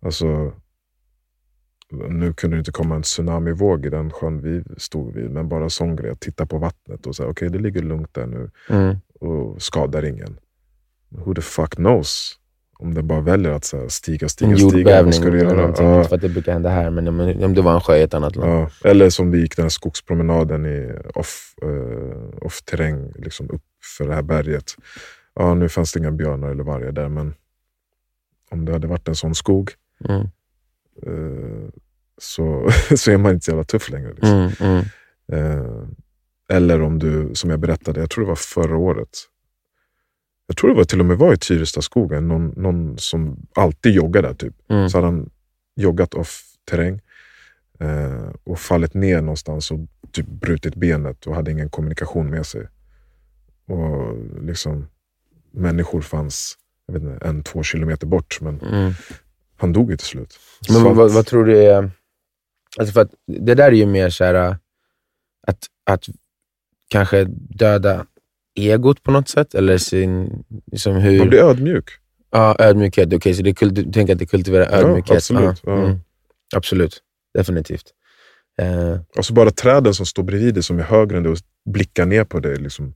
Alltså, 0.00 0.52
nu 1.90 2.32
kunde 2.32 2.56
det 2.56 2.58
inte 2.58 2.72
komma 2.72 2.94
en 2.94 3.02
tsunamivåg 3.02 3.86
i 3.86 3.90
den 3.90 4.10
sjön 4.10 4.40
vi 4.40 4.64
stod 4.76 5.14
vid, 5.14 5.30
men 5.30 5.48
bara 5.48 5.70
sån 5.70 5.96
grej, 5.96 6.10
att 6.10 6.20
titta 6.20 6.46
på 6.46 6.58
vattnet 6.58 7.06
och 7.06 7.16
säga 7.16 7.28
okej, 7.28 7.48
okay, 7.48 7.58
det 7.58 7.62
ligger 7.62 7.82
lugnt 7.82 8.14
där 8.14 8.26
nu 8.26 8.50
mm. 8.68 8.96
och 9.20 9.62
skadar 9.62 10.04
ingen. 10.04 10.38
Who 11.08 11.34
the 11.34 11.42
fuck 11.42 11.74
knows? 11.74 12.39
Om 12.82 12.94
den 12.94 13.06
bara 13.06 13.20
väljer 13.20 13.52
att 13.52 13.64
så 13.64 13.76
här, 13.76 13.88
stiga, 13.88 14.28
stiga, 14.28 14.50
en 14.50 14.56
stiga. 14.56 14.72
Jordbävning 14.72 15.12
ska 15.12 15.30
du 15.30 15.38
göra? 15.38 15.60
Ja. 15.60 15.68
Inte 15.68 16.08
för 16.08 16.16
att 16.16 16.20
det 16.20 16.28
brukar 16.28 16.52
hända 16.52 16.70
här, 16.70 16.90
men 16.90 17.08
om, 17.08 17.20
om 17.20 17.54
det 17.54 17.62
var 17.62 17.74
en 17.74 17.80
sjö 17.80 17.96
i 17.96 18.02
ett 18.02 18.14
annat 18.14 18.36
land. 18.36 18.50
Ja. 18.50 18.90
Eller 18.90 19.10
som 19.10 19.30
vi 19.30 19.40
gick 19.40 19.56
den 19.56 19.64
här 19.64 19.70
skogspromenaden 19.70 20.66
i 20.66 20.92
off-terräng, 21.14 22.96
uh, 22.96 23.06
off 23.06 23.16
liksom 23.16 23.50
upp 23.50 23.62
för 23.98 24.08
det 24.08 24.14
här 24.14 24.22
berget. 24.22 24.74
Ja, 25.34 25.54
nu 25.54 25.68
fanns 25.68 25.92
det 25.92 25.98
inga 25.98 26.10
björnar 26.10 26.48
eller 26.48 26.64
vargar 26.64 26.92
där, 26.92 27.08
men 27.08 27.34
om 28.50 28.64
det 28.64 28.72
hade 28.72 28.86
varit 28.86 29.08
en 29.08 29.14
sån 29.14 29.34
skog 29.34 29.70
mm. 30.08 30.26
uh, 31.06 31.68
så, 32.18 32.70
så 32.96 33.10
är 33.10 33.16
man 33.16 33.32
inte 33.32 33.44
så 33.44 33.50
jävla 33.50 33.64
tuff 33.64 33.90
längre. 33.90 34.10
Liksom. 34.10 34.52
Mm, 34.60 34.84
mm. 35.28 35.60
Uh, 35.60 35.88
eller 36.48 36.82
om 36.82 36.98
du, 36.98 37.30
som 37.34 37.50
jag 37.50 37.60
berättade, 37.60 38.00
jag 38.00 38.10
tror 38.10 38.24
det 38.24 38.28
var 38.28 38.36
förra 38.36 38.76
året, 38.76 39.18
jag 40.50 40.56
tror 40.56 40.70
det 40.70 40.76
var 40.76 40.84
till 40.84 41.00
och 41.00 41.06
med 41.06 41.18
var 41.18 41.32
i 41.32 41.36
Tyrestaskogen, 41.36 42.28
någon, 42.28 42.48
någon 42.56 42.98
som 42.98 43.46
alltid 43.54 43.94
joggar 43.94 44.22
där. 44.22 44.34
Typ. 44.34 44.54
Mm. 44.70 44.88
Så 44.88 44.98
hade 44.98 45.06
han 45.06 45.30
joggat 45.76 46.14
off-terräng 46.14 47.00
eh, 47.80 48.28
och 48.44 48.58
fallit 48.58 48.94
ner 48.94 49.20
någonstans 49.20 49.70
och 49.70 49.78
typ 50.12 50.26
brutit 50.26 50.74
benet 50.74 51.26
och 51.26 51.34
hade 51.34 51.50
ingen 51.50 51.70
kommunikation 51.70 52.30
med 52.30 52.46
sig. 52.46 52.68
Och 53.66 54.16
liksom, 54.42 54.88
Människor 55.50 56.00
fanns 56.00 56.58
jag 56.86 56.94
vet 56.94 57.02
inte, 57.02 57.26
en, 57.26 57.42
två 57.42 57.62
kilometer 57.62 58.06
bort, 58.06 58.38
men 58.40 58.60
mm. 58.60 58.92
han 59.56 59.72
dog 59.72 59.90
ju 59.90 59.96
till 59.96 60.06
slut. 60.06 60.40
Men 60.68 60.84
vad, 60.84 60.96
vad, 60.96 61.12
vad, 61.12 61.26
tror 61.26 61.44
du 61.44 61.62
är... 61.62 61.90
Alltså 62.78 62.92
för 62.92 63.00
att 63.00 63.14
det 63.26 63.54
där 63.54 63.66
är 63.66 63.72
ju 63.72 63.86
mer 63.86 64.10
så 64.10 64.24
här, 64.24 64.56
att, 65.46 65.66
att 65.84 66.06
kanske 66.88 67.24
döda 67.34 68.06
egot 68.54 69.02
på 69.02 69.10
något 69.10 69.28
sätt? 69.28 69.54
Eller 69.54 69.78
sin, 69.78 70.44
liksom 70.72 70.94
hur... 70.94 71.18
Man 71.18 71.28
blir 71.28 71.42
ödmjuk. 71.42 71.90
Ja, 72.30 72.56
ödmjukhet. 72.58 73.06
Okej, 73.06 73.16
okay, 73.16 73.34
så 73.34 73.42
det 73.42 73.62
är, 73.62 73.70
du 73.70 73.92
tänker 73.92 74.12
att 74.12 74.18
det 74.18 74.26
kultiverar 74.26 74.78
ödmjukhet? 74.78 75.08
Ja, 75.10 75.16
absolut. 75.16 75.60
Ja. 75.64 75.72
Mm. 75.72 76.00
Absolut. 76.56 77.02
Definitivt. 77.34 77.84
Uh. 78.62 79.00
Alltså 79.16 79.32
bara 79.32 79.50
träden 79.50 79.94
som 79.94 80.06
står 80.06 80.22
bredvid 80.22 80.54
dig, 80.54 80.62
som 80.62 80.78
är 80.78 80.82
högre 80.82 81.16
än 81.16 81.22
dig 81.22 81.32
och 81.32 81.38
blickar 81.64 82.06
ner 82.06 82.24
på 82.24 82.40
dig. 82.40 82.56
Liksom. 82.56 82.94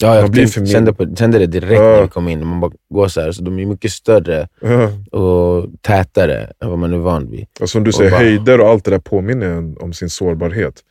Ja, 0.00 0.16
jag 0.16 0.30
blir 0.30 0.46
för 0.46 0.66
kände, 0.66 0.92
på, 0.92 1.16
kände 1.16 1.38
det 1.38 1.46
direkt 1.46 1.80
ja. 1.80 1.90
när 1.90 2.02
vi 2.02 2.08
kom 2.08 2.28
in. 2.28 2.46
Man 2.46 2.60
bara 2.60 2.72
går 2.88 3.08
så 3.08 3.20
här, 3.20 3.32
så 3.32 3.42
de 3.42 3.58
är 3.58 3.66
mycket 3.66 3.92
större 3.92 4.48
ja. 4.60 5.18
och 5.20 5.66
tätare 5.80 6.52
än 6.60 6.70
vad 6.70 6.78
man 6.78 6.92
är 6.92 6.98
van 6.98 7.30
vid. 7.30 7.46
Och 7.60 7.70
som 7.70 7.84
du 7.84 7.92
säger, 7.92 8.10
bara, 8.10 8.20
höjder 8.20 8.60
och 8.60 8.68
allt 8.68 8.84
det 8.84 8.90
där 8.90 8.98
påminner 8.98 9.46
en 9.46 9.76
om 9.78 9.92
sin 9.92 10.10
sårbarhet. 10.10 10.82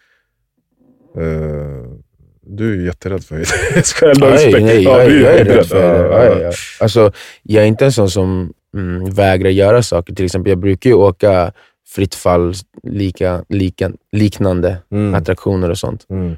Uh, 1.17 1.97
du 2.45 2.71
är 2.71 2.75
ju 2.75 2.85
jätterädd 2.85 3.23
för 3.23 3.35
höjd. 3.35 3.47
jag 4.01 4.11
ändå 4.11 4.27
nej, 4.27 4.63
nej, 4.63 4.83
ja, 4.83 5.03
jag, 5.03 5.11
jag 5.11 5.39
är 5.39 5.45
rädd 5.45 5.65
för 5.65 5.99
höjd. 5.99 6.11
Ja, 6.11 6.25
ja, 6.25 6.41
ja. 6.41 6.51
Alltså, 6.79 7.11
jag 7.43 7.63
är 7.63 7.67
inte 7.67 7.85
en 7.85 7.91
sån 7.91 8.09
som 8.09 8.53
mm, 8.75 9.09
vägrar 9.09 9.49
göra 9.49 9.83
saker. 9.83 10.13
Till 10.13 10.25
exempel, 10.25 10.49
jag 10.49 10.59
brukar 10.59 10.89
ju 10.89 10.95
åka 10.95 11.51
fritt 11.87 12.15
fall, 12.15 12.53
lika, 12.83 13.45
lika, 13.49 13.91
liknande 14.11 14.77
mm. 14.91 15.15
attraktioner 15.15 15.69
och 15.69 15.77
sånt. 15.77 16.05
Mm. 16.09 16.37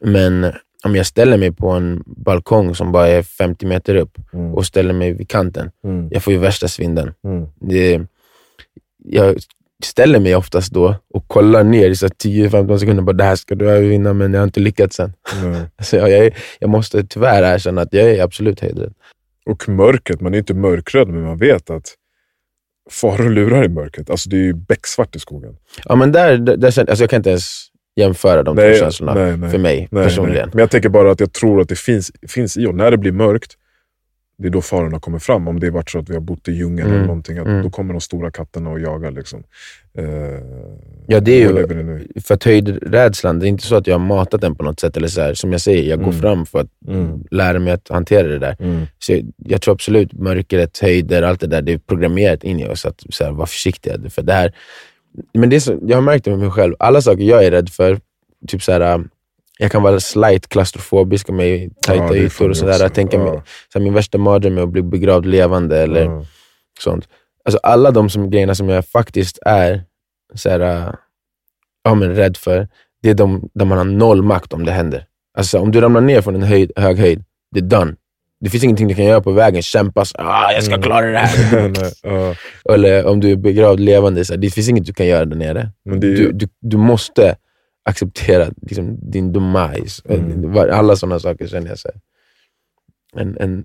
Men 0.00 0.52
om 0.84 0.96
jag 0.96 1.06
ställer 1.06 1.36
mig 1.36 1.52
på 1.52 1.70
en 1.70 2.02
balkong 2.06 2.74
som 2.74 2.92
bara 2.92 3.08
är 3.08 3.22
50 3.22 3.66
meter 3.66 3.94
upp 3.94 4.18
mm. 4.32 4.54
och 4.54 4.66
ställer 4.66 4.94
mig 4.94 5.12
vid 5.12 5.28
kanten, 5.28 5.70
mm. 5.84 6.08
jag 6.10 6.22
får 6.22 6.32
ju 6.32 6.38
värsta 6.38 6.68
svinden. 6.68 7.14
Mm. 7.24 7.46
Det, 7.60 8.00
jag 9.04 9.36
ställer 9.84 10.20
mig 10.20 10.36
oftast 10.36 10.72
då 10.72 10.94
och 11.14 11.28
kollar 11.28 11.64
ner 11.64 11.90
i 11.90 11.92
10-15 11.92 12.78
sekunder. 12.78 13.02
Bara, 13.02 13.12
det 13.12 13.24
här 13.24 13.36
ska 13.36 13.54
du 13.54 13.80
vinna, 13.88 14.12
men 14.12 14.32
jag 14.32 14.40
har 14.40 14.44
inte 14.44 14.60
lyckats 14.60 15.00
än. 15.00 15.12
Mm. 15.42 15.62
så 15.82 15.96
jag, 15.96 16.34
jag 16.58 16.70
måste 16.70 17.04
tyvärr 17.04 17.54
erkänna 17.54 17.82
att 17.82 17.92
jag 17.92 18.10
är 18.10 18.22
absolut 18.22 18.60
höjdrädd. 18.60 18.92
Och 19.46 19.68
mörkret, 19.68 20.20
man 20.20 20.34
är 20.34 20.38
inte 20.38 20.54
mörkrädd, 20.54 21.08
men 21.08 21.22
man 21.22 21.38
vet 21.38 21.70
att 21.70 21.94
faror 22.90 23.30
lurar 23.30 23.64
i 23.64 23.68
mörkret. 23.68 24.10
Alltså 24.10 24.28
det 24.28 24.36
är 24.36 24.42
ju 24.42 24.54
becksvart 24.54 25.16
i 25.16 25.18
skogen. 25.18 25.56
Ja, 25.84 25.94
men 25.94 26.12
där, 26.12 26.38
där, 26.38 26.56
där 26.56 26.66
alltså 26.66 27.02
jag 27.02 27.10
kan 27.10 27.16
inte 27.16 27.30
ens 27.30 27.68
jämföra 27.96 28.42
de 28.42 28.56
nej, 28.56 28.72
två 28.72 28.84
känslorna 28.84 29.14
nej, 29.14 29.36
nej, 29.36 29.50
för 29.50 29.58
mig 29.58 29.88
personligen. 29.90 30.50
Men 30.52 30.58
jag 30.58 30.70
tänker 30.70 30.88
bara 30.88 31.10
att 31.10 31.20
jag 31.20 31.32
tror 31.32 31.60
att 31.60 31.68
det 31.68 31.78
finns, 31.78 32.12
finns 32.28 32.56
i 32.56 32.66
och 32.66 32.74
när 32.74 32.90
det 32.90 32.96
blir 32.96 33.12
mörkt, 33.12 33.57
det 34.38 34.48
är 34.48 34.50
då 34.50 34.62
farorna 34.62 35.00
kommer 35.00 35.18
fram. 35.18 35.48
Om 35.48 35.60
det 35.60 35.66
är 35.66 35.70
varit 35.70 35.90
så 35.90 35.98
att 35.98 36.10
vi 36.10 36.14
har 36.14 36.20
bott 36.20 36.48
i 36.48 36.52
djungeln 36.52 36.86
mm. 36.86 36.92
eller 36.92 37.06
någonting, 37.06 37.36
mm. 37.36 37.62
då 37.62 37.70
kommer 37.70 37.94
de 37.94 38.00
stora 38.00 38.30
katterna 38.30 38.70
och 38.70 38.80
jagar. 38.80 39.10
Liksom. 39.10 39.42
Eh, 39.98 40.04
ja, 41.06 41.20
det 41.20 41.42
är 41.42 41.48
ju 41.48 42.20
för 42.20 42.34
att 42.34 42.44
höjdrädslan, 42.44 43.38
det 43.38 43.46
är 43.46 43.48
inte 43.48 43.66
så 43.66 43.76
att 43.76 43.86
jag 43.86 43.94
har 43.94 44.06
matat 44.06 44.40
den 44.40 44.54
på 44.54 44.62
något 44.62 44.80
sätt. 44.80 44.96
Eller 44.96 45.08
så 45.08 45.20
här, 45.20 45.34
som 45.34 45.52
jag 45.52 45.60
säger, 45.60 45.90
jag 45.90 45.98
går 45.98 46.08
mm. 46.08 46.20
fram 46.20 46.46
för 46.46 46.58
att 46.60 46.68
mm. 46.88 47.24
lära 47.30 47.58
mig 47.58 47.72
att 47.72 47.88
hantera 47.88 48.28
det 48.28 48.38
där. 48.38 48.56
Mm. 48.60 48.86
Så 48.98 49.12
jag, 49.12 49.32
jag, 49.36 49.62
tror 49.62 49.74
absolut 49.74 50.12
mörkret, 50.12 50.78
höjder, 50.78 51.22
allt 51.22 51.40
det 51.40 51.46
där, 51.46 51.62
det 51.62 51.72
är 51.72 51.78
programmerat 51.78 52.44
in 52.44 52.60
i 52.60 52.68
oss 52.68 52.86
att 52.86 53.02
så 53.10 53.24
här, 53.24 53.32
vara 53.32 53.46
försiktiga. 53.46 54.10
För 54.10 54.22
det 54.22 54.32
här, 54.32 54.54
men 55.34 55.50
det 55.50 55.56
är 55.56 55.60
så, 55.60 55.78
jag 55.82 55.96
har 55.96 56.02
märkt 56.02 56.24
det 56.24 56.30
med 56.30 56.38
mig 56.38 56.50
själv, 56.50 56.74
alla 56.78 57.02
saker 57.02 57.22
jag 57.22 57.44
är 57.44 57.50
rädd 57.50 57.68
för, 57.68 58.00
typ 58.48 58.62
så 58.62 58.72
här, 58.72 59.04
jag 59.58 59.72
kan 59.72 59.82
vara 59.82 60.00
slight 60.00 60.48
klaustrofobisk 60.48 61.30
i 61.30 61.70
tajta 61.82 62.16
ja, 62.16 62.16
ytor. 62.16 62.50
Och 62.50 62.56
sådär. 62.56 62.80
Jag 62.80 62.94
tänker 62.94 63.18
ja. 63.18 63.42
så 63.72 63.80
min 63.80 63.94
värsta 63.94 64.18
mardröm 64.18 64.58
är 64.58 64.62
att 64.62 64.68
bli 64.68 64.82
begravd 64.82 65.26
levande 65.26 65.78
eller 65.78 66.04
ja. 66.04 66.24
sånt. 66.80 67.08
Alltså 67.44 67.58
alla 67.62 67.90
de 67.90 68.10
som, 68.10 68.30
grejerna 68.30 68.54
som 68.54 68.68
jag 68.68 68.86
faktiskt 68.86 69.38
är 69.46 69.84
så 70.34 70.50
här, 70.50 70.94
ja, 71.84 71.94
men 71.94 72.14
rädd 72.14 72.36
för, 72.36 72.68
det 73.02 73.10
är 73.10 73.14
de 73.14 73.48
där 73.54 73.64
man 73.64 73.78
har 73.78 73.84
noll 73.84 74.22
makt 74.22 74.52
om 74.52 74.64
det 74.64 74.72
händer. 74.72 75.04
Alltså 75.38 75.58
om 75.58 75.70
du 75.70 75.80
ramlar 75.80 76.00
ner 76.00 76.20
från 76.20 76.34
en 76.34 76.42
höjd, 76.42 76.72
hög 76.76 76.98
höjd, 76.98 77.24
det 77.54 77.60
är 77.60 77.64
done. 77.64 77.94
Det 78.40 78.50
finns 78.50 78.64
ingenting 78.64 78.88
du 78.88 78.94
kan 78.94 79.04
göra 79.04 79.20
på 79.20 79.32
vägen. 79.32 79.62
Kämpa, 79.62 80.04
ah, 80.14 80.52
jag 80.52 80.62
ska 80.62 80.74
mm. 80.74 80.82
klara 80.82 81.06
det 81.06 81.18
här. 81.18 81.68
Nej. 82.04 82.36
Eller 82.74 83.06
om 83.06 83.20
du 83.20 83.30
är 83.30 83.36
begravd 83.36 83.80
levande, 83.80 84.24
så 84.24 84.36
det 84.36 84.50
finns 84.50 84.68
inget 84.68 84.86
du 84.86 84.92
kan 84.92 85.06
göra 85.06 85.24
där 85.24 85.36
nere. 85.36 85.70
Ju... 85.84 85.98
Du, 85.98 86.32
du, 86.32 86.48
du 86.60 86.76
måste 86.76 87.36
acceptera 87.88 88.50
liksom, 88.62 89.10
din 89.10 89.32
demise. 89.32 90.02
Mm. 90.08 90.56
Alla 90.56 90.96
sådana 90.96 91.20
saker 91.20 91.46
känner 91.46 91.68
jag 91.68 91.78
så 91.78 91.90
en, 93.12 93.36
en 93.40 93.64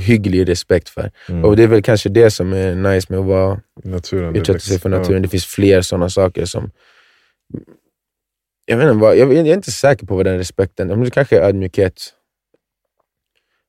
hygglig 0.00 0.48
respekt 0.48 0.88
för. 0.88 1.10
Mm. 1.28 1.44
Och 1.44 1.56
Det 1.56 1.62
är 1.62 1.66
väl 1.66 1.82
kanske 1.82 2.08
det 2.08 2.30
som 2.30 2.52
är 2.52 2.74
nice 2.74 3.06
med 3.10 3.18
att 3.20 3.26
vara, 3.26 3.60
naturen, 3.84 4.36
utsätta 4.36 4.58
sig 4.58 4.78
för 4.78 4.88
naturen. 4.88 5.16
Ja. 5.16 5.22
Det 5.22 5.28
finns 5.28 5.46
fler 5.46 5.82
sådana 5.82 6.08
saker 6.08 6.44
som... 6.44 6.70
Jag, 8.64 8.76
vet 8.76 8.92
inte, 8.92 9.04
jag, 9.04 9.18
jag 9.18 9.48
är 9.48 9.54
inte 9.54 9.72
säker 9.72 10.06
på 10.06 10.16
vad 10.16 10.26
den 10.26 10.38
respekten... 10.38 11.02
Det 11.04 11.10
kanske 11.10 11.38
är 11.38 11.42
ödmjukhet. 11.42 12.14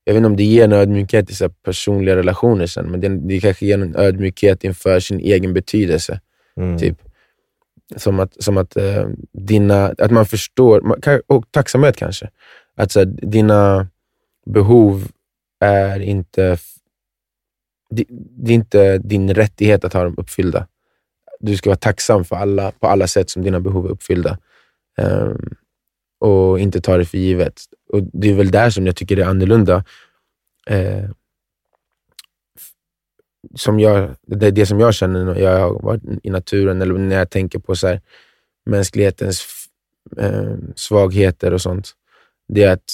Jag 0.04 0.14
vet 0.14 0.18
inte 0.18 0.28
om 0.28 0.38
det 0.38 0.44
ger 0.44 0.64
en 0.64 0.72
ödmjukhet 0.72 1.30
i 1.30 1.36
så 1.36 1.50
personliga 1.50 2.16
relationer 2.16 2.68
sen, 2.68 2.92
men 2.92 3.02
det, 3.02 3.10
det 3.10 3.40
kanske 3.40 3.66
ger 3.66 3.82
en 3.82 3.96
ödmjukhet 3.96 4.64
inför 4.64 5.00
sin 5.00 5.20
egen 5.20 5.54
betydelse. 5.54 6.22
Mm. 6.58 6.78
Typ. 6.78 6.98
Som 7.96 8.20
att, 8.20 8.44
som 8.44 8.58
att, 8.58 8.78
eh, 8.78 9.08
dina, 9.32 9.86
att 9.98 10.12
man 10.12 10.26
förstår, 10.26 10.98
och 11.28 11.46
tacksamhet 11.52 11.98
kanske. 11.98 12.30
Att 12.76 12.92
så, 12.92 13.04
dina 13.06 13.88
behov 14.46 15.08
är 15.60 16.00
inte, 16.00 16.58
det, 17.90 18.06
är 18.46 18.52
inte 18.52 18.98
din 18.98 19.34
rättighet 19.34 19.86
att 19.86 19.94
ha 19.94 20.04
dem 20.04 20.16
uppfyllda. 20.18 20.68
Du 21.40 21.58
ska 21.58 21.70
vara 21.70 21.78
tacksam 21.78 22.26
för 22.26 22.36
alla, 22.36 22.72
på 22.72 22.88
alla 22.88 23.08
sätt 23.08 23.30
som 23.30 23.44
dina 23.44 23.60
behov 23.60 23.86
är 23.86 23.90
uppfyllda. 23.90 24.38
Eh, 24.98 25.34
och 26.20 26.60
inte 26.60 26.82
ta 26.82 26.98
det 26.98 27.06
för 27.06 27.18
givet. 27.18 27.62
Och 27.90 28.04
Det 28.04 28.30
är 28.30 28.34
väl 28.34 28.52
där 28.52 28.70
som 28.70 28.86
jag 28.86 28.96
tycker 28.96 29.16
det 29.16 29.22
är 29.22 29.28
annorlunda. 29.28 29.84
Eh, 30.68 31.10
som 33.56 33.80
jag, 33.80 34.10
det 34.28 34.48
är 34.48 34.52
det 34.52 34.66
som 34.66 34.80
jag 34.80 34.94
känner 34.94 35.26
när 35.26 35.36
jag 35.36 35.60
har 35.60 35.80
varit 35.82 36.02
i 36.24 36.30
naturen 36.30 36.82
eller 36.82 36.94
när 36.94 37.16
jag 37.16 37.30
tänker 37.30 37.60
på 37.60 37.76
så 37.76 37.88
här, 37.88 38.02
mänsklighetens 38.66 39.46
eh, 40.18 40.56
svagheter 40.76 41.54
och 41.54 41.62
sånt. 41.62 41.92
Det 42.48 42.64
är 42.64 42.72
att 42.72 42.92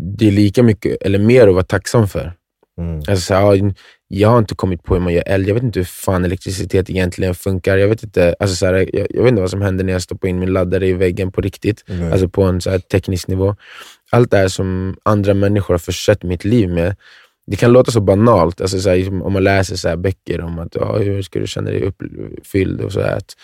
det 0.00 0.28
är 0.28 0.32
lika 0.32 0.62
mycket, 0.62 1.02
eller 1.02 1.18
mer 1.18 1.48
att 1.48 1.54
vara 1.54 1.64
tacksam 1.64 2.08
för. 2.08 2.32
Mm. 2.78 2.96
Alltså, 2.96 3.16
så 3.16 3.34
här, 3.34 3.54
ja, 3.54 3.72
jag 4.08 4.28
har 4.28 4.38
inte 4.38 4.54
kommit 4.54 4.82
på 4.82 4.94
hur 4.94 5.00
man 5.00 5.12
gör 5.12 5.22
eld. 5.26 5.48
Jag 5.48 5.54
vet 5.54 5.62
inte 5.62 5.78
hur 5.78 5.84
fan 5.84 6.24
elektricitet 6.24 6.90
egentligen 6.90 7.34
funkar. 7.34 7.76
Jag 7.76 7.88
vet 7.88 8.02
inte, 8.02 8.34
alltså, 8.38 8.56
så 8.56 8.66
här, 8.66 8.74
jag, 8.74 9.06
jag 9.10 9.22
vet 9.22 9.28
inte 9.28 9.40
vad 9.40 9.50
som 9.50 9.62
händer 9.62 9.84
när 9.84 9.92
jag 9.92 10.02
stoppar 10.02 10.28
in 10.28 10.38
min 10.38 10.52
laddare 10.52 10.88
i 10.88 10.92
väggen 10.92 11.32
på 11.32 11.40
riktigt. 11.40 11.84
Nej. 11.86 12.12
Alltså 12.12 12.28
på 12.28 12.42
en 12.42 12.60
så 12.60 12.70
här, 12.70 12.78
teknisk 12.78 13.28
nivå. 13.28 13.56
Allt 14.10 14.30
det 14.30 14.36
här 14.36 14.48
som 14.48 14.96
andra 15.02 15.34
människor 15.34 15.74
har 15.74 15.78
försett 15.78 16.22
mitt 16.22 16.44
liv 16.44 16.68
med. 16.68 16.96
Det 17.52 17.56
kan 17.56 17.72
låta 17.72 17.90
så 17.90 18.00
banalt, 18.00 18.60
alltså, 18.60 18.80
så 18.80 18.90
här, 18.90 19.22
om 19.22 19.32
man 19.32 19.44
läser 19.44 19.76
så 19.76 19.96
böcker 19.96 20.40
om 20.40 20.58
att 20.58 20.74
ja, 20.74 20.98
hur 20.98 21.22
ska 21.22 21.38
du 21.38 21.46
känna 21.46 21.70
dig 21.70 21.82
uppfylld 21.82 22.80
och 22.80 22.92
så 22.92 23.00
här, 23.00 23.16
att 23.16 23.36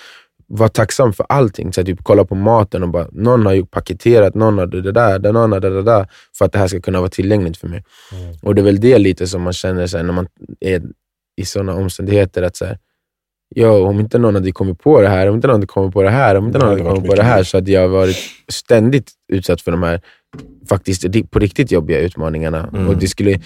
vara 0.47 0.69
tacksam 0.69 1.13
för 1.13 1.27
allting. 1.29 1.73
Så 1.73 1.81
här, 1.81 1.87
typ, 1.87 1.99
kolla 2.03 2.25
på 2.25 2.35
maten 2.35 2.83
och 2.83 2.89
bara, 2.89 3.09
någon 3.13 3.47
har 3.47 3.53
ju 3.53 3.67
paketerat, 3.67 4.35
någon 4.35 4.59
har 4.59 4.67
det 4.67 4.93
där, 4.93 5.33
någon 5.33 5.53
har 5.53 5.61
det 5.61 5.83
där, 5.83 6.07
för 6.39 6.45
att 6.45 6.53
det 6.53 6.59
här 6.59 6.69
ska 6.69 6.81
kunna 6.81 7.01
vara 7.01 7.11
tillgängligt 7.11 7.57
för 7.57 7.69
mig. 7.69 7.85
Mm. 8.13 8.37
Och 8.43 8.55
det 8.55 8.61
är 8.61 8.65
väl 8.65 8.81
det 8.81 8.99
lite 8.99 9.27
som 9.27 9.43
man 9.43 9.53
känner 9.53 9.87
så 9.87 10.03
när 10.03 10.13
man 10.13 10.27
är 10.61 10.83
i 11.37 11.45
sådana 11.45 11.75
omständigheter, 11.75 12.43
att 12.43 12.57
så 12.57 12.67
jo, 13.57 13.87
om 13.87 14.01
inte 14.01 14.19
någon 14.19 14.35
hade 14.35 14.53
kommit 14.53 14.79
på 14.79 15.01
det 15.01 15.09
här, 15.09 15.29
om 15.29 15.35
inte 15.35 15.47
någon 15.47 15.55
hade 15.55 15.67
kommit 15.67 15.95
på 15.95 16.03
det 16.03 16.11
här, 16.11 16.35
om 16.35 16.47
inte 16.47 16.59
någon 16.59 16.69
hade 16.69 16.83
kommit 16.83 17.07
på 17.07 17.15
det 17.15 17.23
här, 17.23 17.43
så 17.43 17.57
hade 17.57 17.73
jag 17.73 17.89
varit 17.89 18.17
ständigt 18.49 19.13
utsatt 19.33 19.61
för 19.61 19.71
de 19.71 19.83
här 19.83 20.01
faktiskt 20.69 21.31
på 21.31 21.39
riktigt 21.39 21.73
jobbiga 21.73 21.99
utmaningarna. 21.99 22.69
Mm. 22.73 22.89
Och 22.89 22.97
det 22.97 23.09
skulle, 23.09 23.41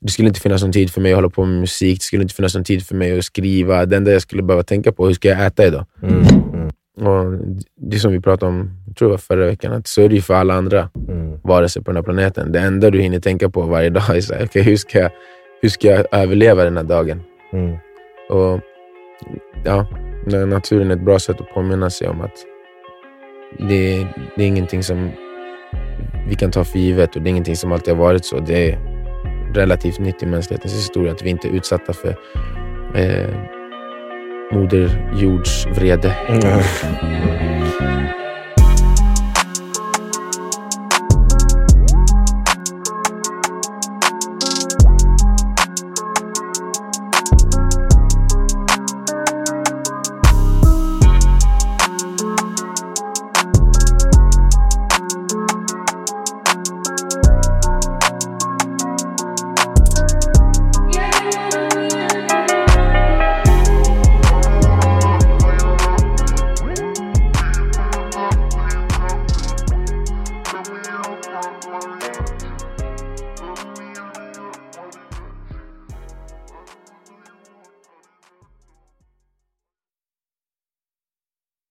det 0.00 0.10
skulle 0.10 0.28
inte 0.28 0.40
finnas 0.40 0.62
någon 0.62 0.72
tid 0.72 0.90
för 0.90 1.00
mig 1.00 1.12
att 1.12 1.16
hålla 1.16 1.30
på 1.30 1.44
med 1.44 1.60
musik, 1.60 1.98
det 1.98 2.02
skulle 2.04 2.22
inte 2.22 2.34
finnas 2.34 2.54
någon 2.54 2.64
tid 2.64 2.86
för 2.86 2.94
mig 2.94 3.18
att 3.18 3.24
skriva. 3.24 3.86
Det 3.86 3.96
enda 3.96 4.12
jag 4.12 4.22
skulle 4.22 4.42
behöva 4.42 4.62
tänka 4.62 4.92
på, 4.92 5.06
hur 5.06 5.14
ska 5.14 5.28
jag 5.28 5.46
äta 5.46 5.66
idag? 5.66 5.86
Mm. 6.02 6.22
Mm. 6.54 6.66
Och 7.06 7.38
det 7.80 7.98
som 7.98 8.12
vi 8.12 8.20
pratade 8.20 8.52
om, 8.52 8.70
jag 8.86 8.96
tror 8.96 9.08
det 9.08 9.10
var 9.10 9.18
förra 9.18 9.46
veckan, 9.46 9.72
att 9.72 9.86
så 9.86 10.02
är 10.02 10.08
det 10.08 10.14
ju 10.14 10.20
för 10.20 10.34
alla 10.34 10.54
andra 10.54 10.90
Mm. 11.08 11.40
varelser 11.44 11.80
på 11.80 11.90
den 11.90 11.96
här 11.96 12.02
planeten. 12.02 12.52
Det 12.52 12.60
enda 12.60 12.90
du 12.90 13.00
hinner 13.00 13.20
tänka 13.20 13.48
på 13.50 13.62
varje 13.62 13.90
dag 13.90 14.16
är 14.16 14.20
så 14.20 14.34
här, 14.34 14.44
okay, 14.44 14.62
hur, 14.62 14.76
ska 14.76 14.98
jag, 14.98 15.10
hur 15.62 15.68
ska 15.68 15.88
jag 15.88 16.06
överleva 16.12 16.64
den 16.64 16.76
här 16.76 16.84
dagen? 16.84 17.22
Mm. 17.52 17.76
Och 18.30 18.60
ja, 19.64 19.86
na- 20.26 20.46
Naturen 20.46 20.90
är 20.90 20.96
ett 20.96 21.04
bra 21.04 21.18
sätt 21.18 21.40
att 21.40 21.54
påminna 21.54 21.90
sig 21.90 22.08
om 22.08 22.20
att 22.20 22.32
det, 23.58 24.06
det 24.36 24.42
är 24.42 24.46
ingenting 24.46 24.82
som 24.82 25.10
vi 26.28 26.34
kan 26.34 26.50
ta 26.50 26.64
för 26.64 26.78
givet 26.78 27.16
och 27.16 27.22
det 27.22 27.28
är 27.28 27.30
ingenting 27.30 27.56
som 27.56 27.72
alltid 27.72 27.94
har 27.94 28.02
varit 28.02 28.24
så. 28.24 28.38
Det 28.40 28.70
är 28.72 28.95
relativt 29.54 29.98
nytt 29.98 30.22
i 30.22 30.26
mänsklighetens 30.26 30.74
historia 30.74 31.12
att 31.12 31.22
vi 31.22 31.30
inte 31.30 31.48
är 31.48 31.52
utsatta 31.52 31.92
för 31.92 32.16
eh, 32.94 33.34
Moder 34.52 35.12
Jords 35.14 35.66
vrede. 35.66 36.16
Mm. 36.28 36.62